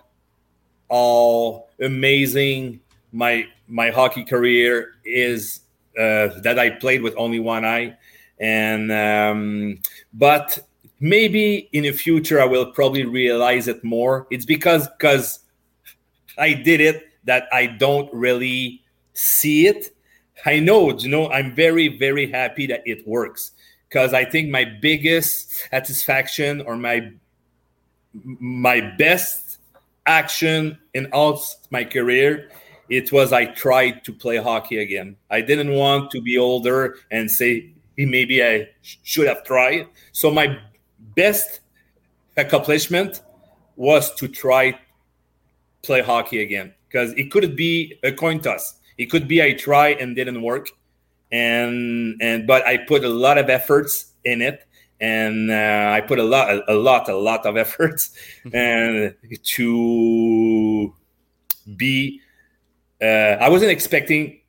[0.88, 2.79] all amazing
[3.11, 5.61] my my hockey career is
[5.97, 7.97] uh, that I played with only one eye,
[8.39, 9.79] and um,
[10.13, 10.59] but
[11.01, 14.27] maybe in the future I will probably realize it more.
[14.31, 15.39] It's because because
[16.37, 18.81] I did it that I don't really
[19.13, 19.93] see it.
[20.45, 23.51] I know, you know, I'm very very happy that it works
[23.89, 27.11] because I think my biggest satisfaction or my
[28.13, 29.59] my best
[30.05, 32.49] action in all my career
[32.91, 35.15] it was I tried to play hockey again.
[35.29, 39.87] I didn't want to be older and say maybe I should have tried.
[40.11, 40.59] So my
[41.16, 41.62] best
[42.38, 43.22] accomplishment
[43.76, 44.78] was to try
[45.84, 48.76] play hockey again because it could be a coin toss.
[48.97, 50.70] It could be I try and didn't work,
[51.32, 54.66] and and but I put a lot of efforts in it,
[54.99, 58.12] and uh, I put a lot, a, a lot, a lot of efforts,
[58.53, 59.16] and
[59.55, 60.93] to
[61.76, 62.22] be.
[63.01, 64.41] Uh, I wasn't expecting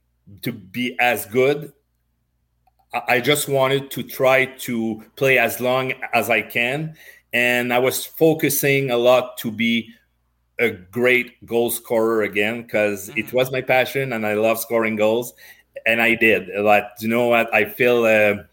[0.43, 1.73] to be as good.
[3.09, 6.95] I just wanted to try to play as long as I can,
[7.33, 9.89] and I was focusing a lot to be
[10.59, 13.21] a great goal scorer again because mm-hmm.
[13.21, 15.33] it was my passion and I love scoring goals,
[15.87, 16.49] and I did.
[16.63, 18.05] Like you know what, I feel.
[18.05, 18.45] Uh,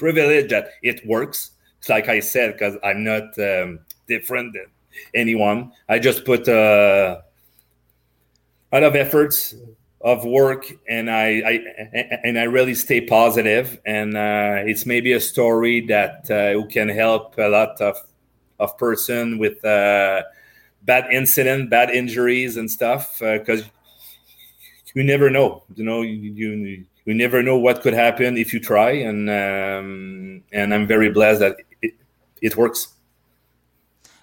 [0.00, 1.50] privilege that it works.
[1.88, 4.66] Like I said, because I'm not um, different than
[5.14, 5.72] anyone.
[5.88, 7.20] I just put uh,
[8.72, 9.54] a lot of efforts
[10.00, 13.00] of work, and I, I and I really stay.
[13.84, 17.96] And uh, it's maybe a story that uh, can help a lot of
[18.58, 20.22] of person with uh,
[20.82, 23.18] bad incident, bad injuries, and stuff.
[23.20, 23.68] Because uh,
[24.94, 25.64] you never know.
[25.74, 30.42] You know, you, you you never know what could happen if you try, and um,
[30.52, 31.94] and I'm very blessed that it,
[32.40, 32.94] it works.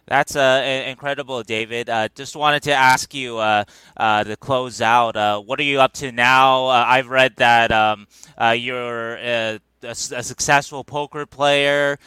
[0.07, 1.89] That's uh, incredible, David.
[1.89, 3.65] Uh, just wanted to ask you uh,
[3.97, 5.17] uh to close out.
[5.17, 6.67] Uh, what are you up to now?
[6.67, 8.07] Uh, I've read that um,
[8.55, 11.99] you're a, a, successful poker player.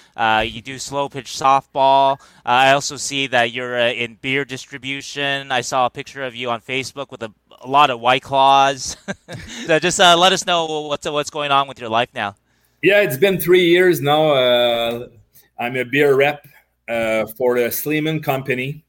[0.43, 2.19] you do slow pitch softball.
[2.45, 5.53] I also see that you're in beer distribution.
[5.53, 7.33] I saw a picture of you on Facebook with a
[7.63, 8.97] a lot of white claws.
[9.67, 12.35] so just let us know what's what's going on with your life now.
[12.83, 14.33] Yeah, it's been three years now.
[15.59, 16.47] I'm a beer rep
[16.91, 18.84] uh, for the Sleeman Company.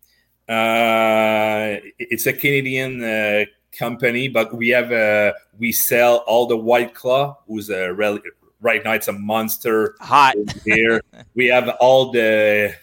[0.49, 3.45] Uh, it's a Canadian uh,
[3.77, 8.19] company, but we have uh, we sell all the White Claw, who's a rel-
[8.59, 10.35] right now it's a monster hot
[10.65, 11.01] beer.
[11.35, 12.73] we have all the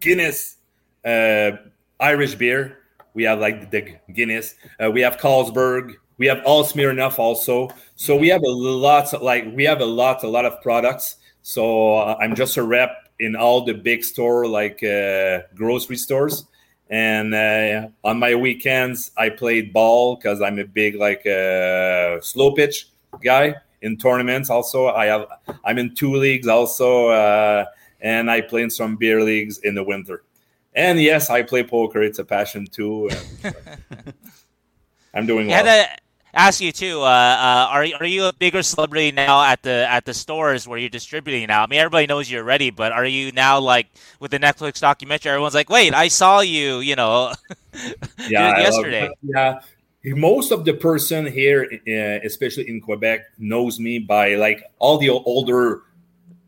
[0.00, 0.56] Guinness
[1.04, 2.78] Irish beer
[3.18, 4.54] we have like the Guinness.
[4.80, 5.94] Uh, we have Carlsberg.
[6.18, 7.68] We have all Smirnoff also.
[7.96, 11.16] So we have a lot, of, like we have a lot, a lot of products.
[11.42, 16.46] So uh, I'm just a rep in all the big store, like uh, grocery stores.
[16.90, 22.52] And uh, on my weekends, I played ball because I'm a big like uh, slow
[22.52, 22.88] pitch
[23.22, 24.48] guy in tournaments.
[24.50, 25.26] Also, I have
[25.64, 27.66] I'm in two leagues also, uh,
[28.00, 30.22] and I play in some beer leagues in the winter.
[30.74, 32.02] And yes, I play poker.
[32.02, 33.10] It's a passion too.
[35.14, 35.86] I'm doing well.
[36.38, 37.00] Ask you too.
[37.02, 40.78] Uh, uh, are are you a bigger celebrity now at the at the stores where
[40.78, 41.64] you're distributing now?
[41.64, 43.88] I mean, everybody knows you're ready, but are you now like
[44.20, 45.32] with the Netflix documentary?
[45.32, 47.32] Everyone's like, "Wait, I saw you," you know,
[48.28, 49.10] yeah, yesterday.
[49.22, 49.60] Yeah,
[50.04, 55.10] most of the person here, uh, especially in Quebec, knows me by like all the
[55.10, 55.82] older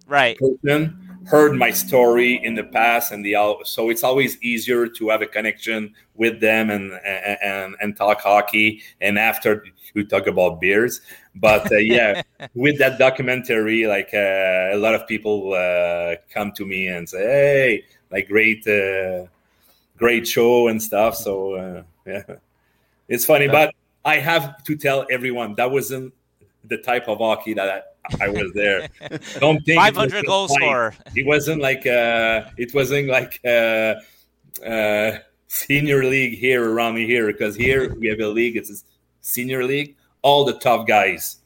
[0.06, 5.09] right person heard my story in the past and the so it's always easier to
[5.09, 9.64] have a connection with them and and and talk hockey and after
[9.94, 11.01] we talk about beers.
[11.34, 12.22] But uh, yeah
[12.55, 17.24] with that documentary like uh, a lot of people uh, come to me and say
[17.24, 19.26] hey like great uh,
[19.97, 21.16] great show and stuff.
[21.16, 22.22] So uh, yeah
[23.10, 23.74] it's funny but
[24.05, 26.14] i have to tell everyone that wasn't
[26.64, 27.86] the type of hockey that
[28.20, 28.88] I, I was there.
[29.38, 30.94] Don't think 500 goal scorer.
[31.14, 33.94] It wasn't like uh, it wasn't like uh,
[34.64, 35.18] uh,
[35.48, 38.56] senior league here around me here because here we have a league.
[38.56, 38.84] It's a
[39.20, 39.96] senior league.
[40.22, 41.38] All the tough guys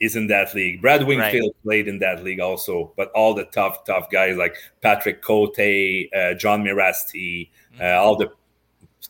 [0.00, 0.80] is in that league.
[0.80, 1.62] Brad Wingfield right.
[1.62, 6.34] played in that league also, but all the tough tough guys like Patrick Cote, uh,
[6.34, 8.02] Jon Mirasty, uh, mm-hmm.
[8.02, 8.32] all the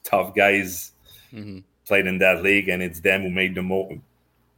[0.02, 0.92] tough guys
[1.32, 1.60] mm-hmm.
[1.86, 3.88] played in that league, and it's them who made the more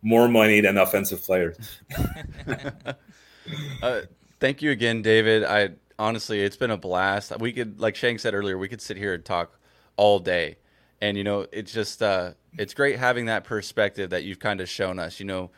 [0.03, 1.79] more money than offensive players.
[3.83, 4.03] uh,
[4.41, 5.45] thank you again, David.
[5.45, 7.33] I honestly, it's been a blast.
[7.39, 9.59] We could, like Sheng said earlier, we could sit here and talk
[9.97, 10.59] all day,
[11.01, 14.69] and you know, it's just uh, it's great having that perspective that you've kind of
[14.69, 15.21] shown us.
[15.21, 15.51] You know,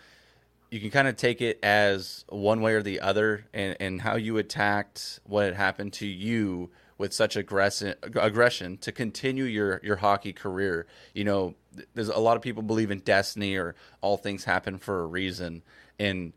[0.71, 4.16] you can kind of take it as one way or the other, and, and how
[4.16, 9.97] you attacked what had happened to you with such aggression aggression to continue your your
[9.97, 10.87] hockey career.
[11.12, 11.55] You know,
[11.95, 15.62] there's a lot of people believe in destiny or all things happen for a reason,
[15.99, 16.33] and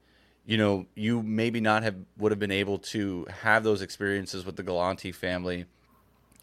[0.45, 4.55] you know, you maybe not have would have been able to have those experiences with
[4.55, 5.65] the Galante family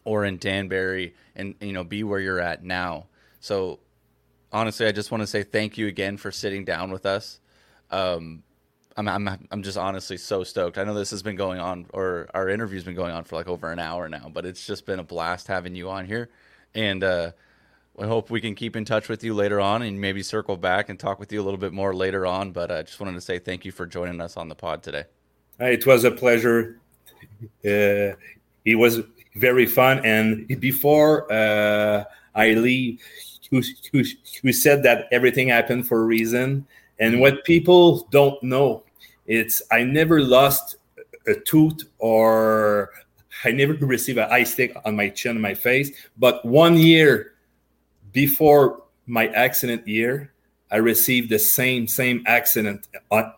[0.04, 3.06] or in Danbury and you know be where you're at now.
[3.40, 3.80] So
[4.52, 7.40] honestly, I just want to say thank you again for sitting down with us.
[7.90, 8.42] Um,
[8.96, 10.78] I'm, I'm I'm just honestly so stoked.
[10.78, 13.48] I know this has been going on, or our interview's been going on for like
[13.48, 16.30] over an hour now, but it's just been a blast having you on here,
[16.74, 17.32] and uh,
[17.98, 20.88] I hope we can keep in touch with you later on, and maybe circle back
[20.88, 22.52] and talk with you a little bit more later on.
[22.52, 25.04] But I just wanted to say thank you for joining us on the pod today.
[25.58, 26.78] It was a pleasure.
[27.64, 28.14] Uh,
[28.64, 29.00] it was
[29.34, 32.04] very fun, and before uh,
[32.34, 33.00] I leave,
[33.50, 36.66] who said that everything happened for a reason
[36.98, 38.84] and what people don't know,
[39.26, 40.76] it's I never lost
[41.26, 42.90] a tooth or
[43.44, 45.90] I never received an eye stick on my chin, my face.
[46.16, 47.32] But one year
[48.12, 50.32] before my accident year,
[50.70, 53.32] I received the same same accident on,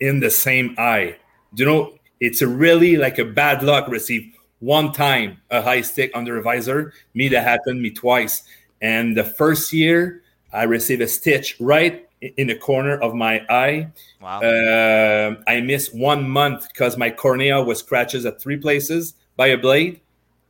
[0.00, 1.16] in the same eye.
[1.54, 1.94] Do you know?
[2.20, 3.88] It's really like a bad luck.
[3.88, 6.92] receive one time a high stick under a visor.
[7.12, 8.44] Me that happened me twice.
[8.80, 10.22] And the first year
[10.52, 13.88] I received a stitch right in the corner of my eye.
[14.20, 14.40] Wow.
[14.40, 19.58] Uh, I missed one month because my cornea was scratches at three places by a
[19.58, 20.00] blade.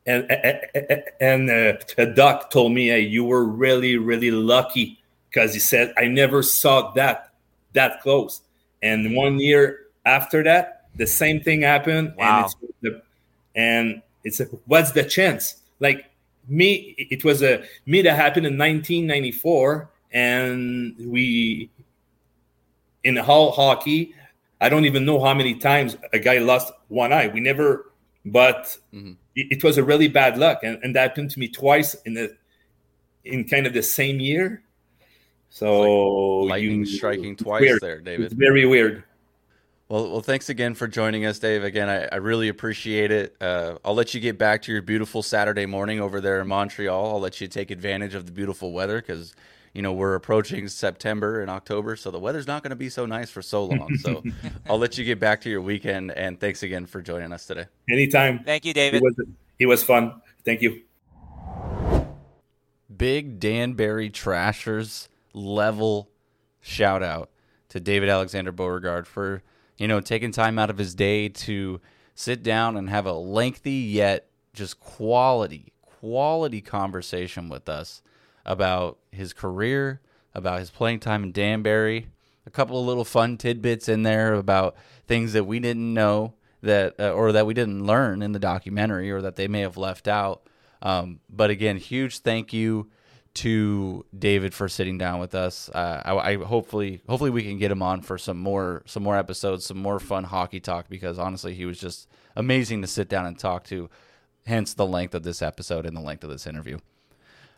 [0.07, 0.31] And
[1.21, 4.99] and uh, a doc told me, "Hey, you were really, really lucky,"
[5.31, 7.33] because he said I never saw that
[7.73, 8.43] that close.
[8.83, 12.15] And one year after that, the same thing happened.
[12.19, 12.37] Wow.
[12.37, 13.03] And it's the,
[13.55, 15.57] and it's a, what's the chance?
[15.81, 16.11] Like
[16.49, 21.69] me, it was a me that happened in 1994 and we
[23.03, 24.15] in hall hockey
[24.61, 27.93] i don't even know how many times a guy lost one eye we never
[28.25, 29.13] but mm-hmm.
[29.35, 32.15] it, it, was a really bad luck and, and that happened to me twice in
[32.15, 32.35] the
[33.25, 34.63] in kind of the same year
[35.51, 37.81] so like lightning you, striking twice weird.
[37.83, 39.05] there david it's very weird
[39.89, 41.63] well, well, thanks again for joining us, Dave.
[41.63, 43.37] Again, I, I really appreciate it.
[43.39, 47.11] Uh, I'll let you get back to your beautiful Saturday morning over there in Montreal.
[47.13, 49.35] I'll let you take advantage of the beautiful weather because
[49.75, 53.05] you know we're approaching September and October, so the weather's not going to be so
[53.07, 53.95] nice for so long.
[53.97, 54.23] So
[54.69, 57.67] I'll let you get back to your weekend, and thanks again for joining us today.
[57.91, 58.45] Anytime.
[58.45, 58.99] Thank you, David.
[58.99, 59.27] It was,
[59.59, 60.23] it was fun.
[60.45, 60.83] Thank you.
[62.97, 66.09] Big Danbury Trashers level
[66.61, 67.31] shout out
[67.69, 69.43] to David Alexander Beauregard for
[69.77, 71.81] you know taking time out of his day to
[72.15, 78.01] sit down and have a lengthy yet just quality quality conversation with us
[78.45, 80.01] about his career,
[80.35, 82.09] about his playing time in Danbury,
[82.47, 84.77] a couple of little fun tidbits in there about
[85.07, 89.11] things that we didn't know that uh, or that we didn't learn in the documentary
[89.11, 90.49] or that they may have left out.
[90.83, 92.91] Um, but again, huge thank you
[93.35, 95.69] to David for sitting down with us.
[95.69, 99.17] Uh, I, I, hopefully hopefully we can get him on for some more some more
[99.17, 103.27] episodes, some more fun hockey talk because honestly he was just amazing to sit down
[103.27, 103.89] and talk to.
[104.47, 106.79] Hence the length of this episode and the length of this interview.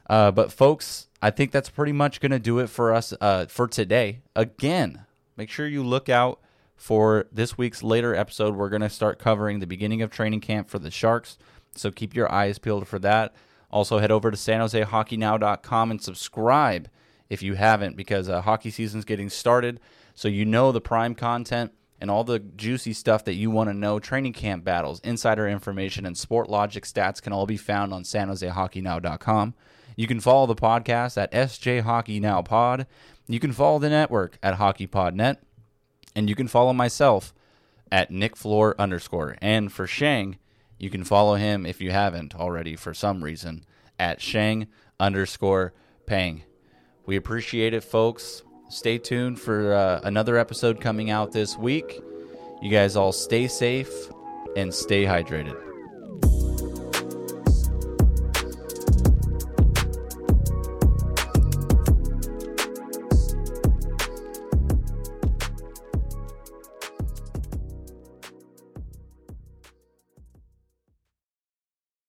[0.09, 3.47] Uh, but folks, I think that's pretty much going to do it for us uh,
[3.47, 4.21] for today.
[4.35, 5.05] Again,
[5.37, 6.41] make sure you look out
[6.77, 8.55] for this week's later episode.
[8.55, 11.39] We're going to start covering the beginning of training camp for the Sharks,
[11.75, 13.35] so keep your eyes peeled for that.
[13.71, 16.89] Also, head over to SanJoseHockeyNow.com and subscribe
[17.29, 19.81] if you haven't, because uh, hockey season's getting started.
[20.15, 23.75] So you know the prime content and all the juicy stuff that you want to
[23.75, 23.99] know.
[23.99, 29.55] Training camp battles, insider information, and Sportlogiq stats can all be found on SanJoseHockeyNow.com.
[29.97, 32.87] You can follow the podcast at SJ Hockey Now Pod.
[33.27, 35.39] You can follow the network at HockeyPodNet.
[36.15, 37.35] And you can follow myself
[37.91, 39.37] at Nick Flohr underscore.
[39.41, 40.39] And for Sheng,
[40.79, 43.65] you can follow him if you haven't already for some reason
[43.99, 44.67] at Sheng
[45.01, 45.73] underscore
[46.07, 46.43] Peng.
[47.07, 48.43] We appreciate it, folks.
[48.69, 52.01] Stay tuned for uh, another episode coming out this week.
[52.61, 54.11] You guys all stay safe
[54.57, 55.57] and stay hydrated.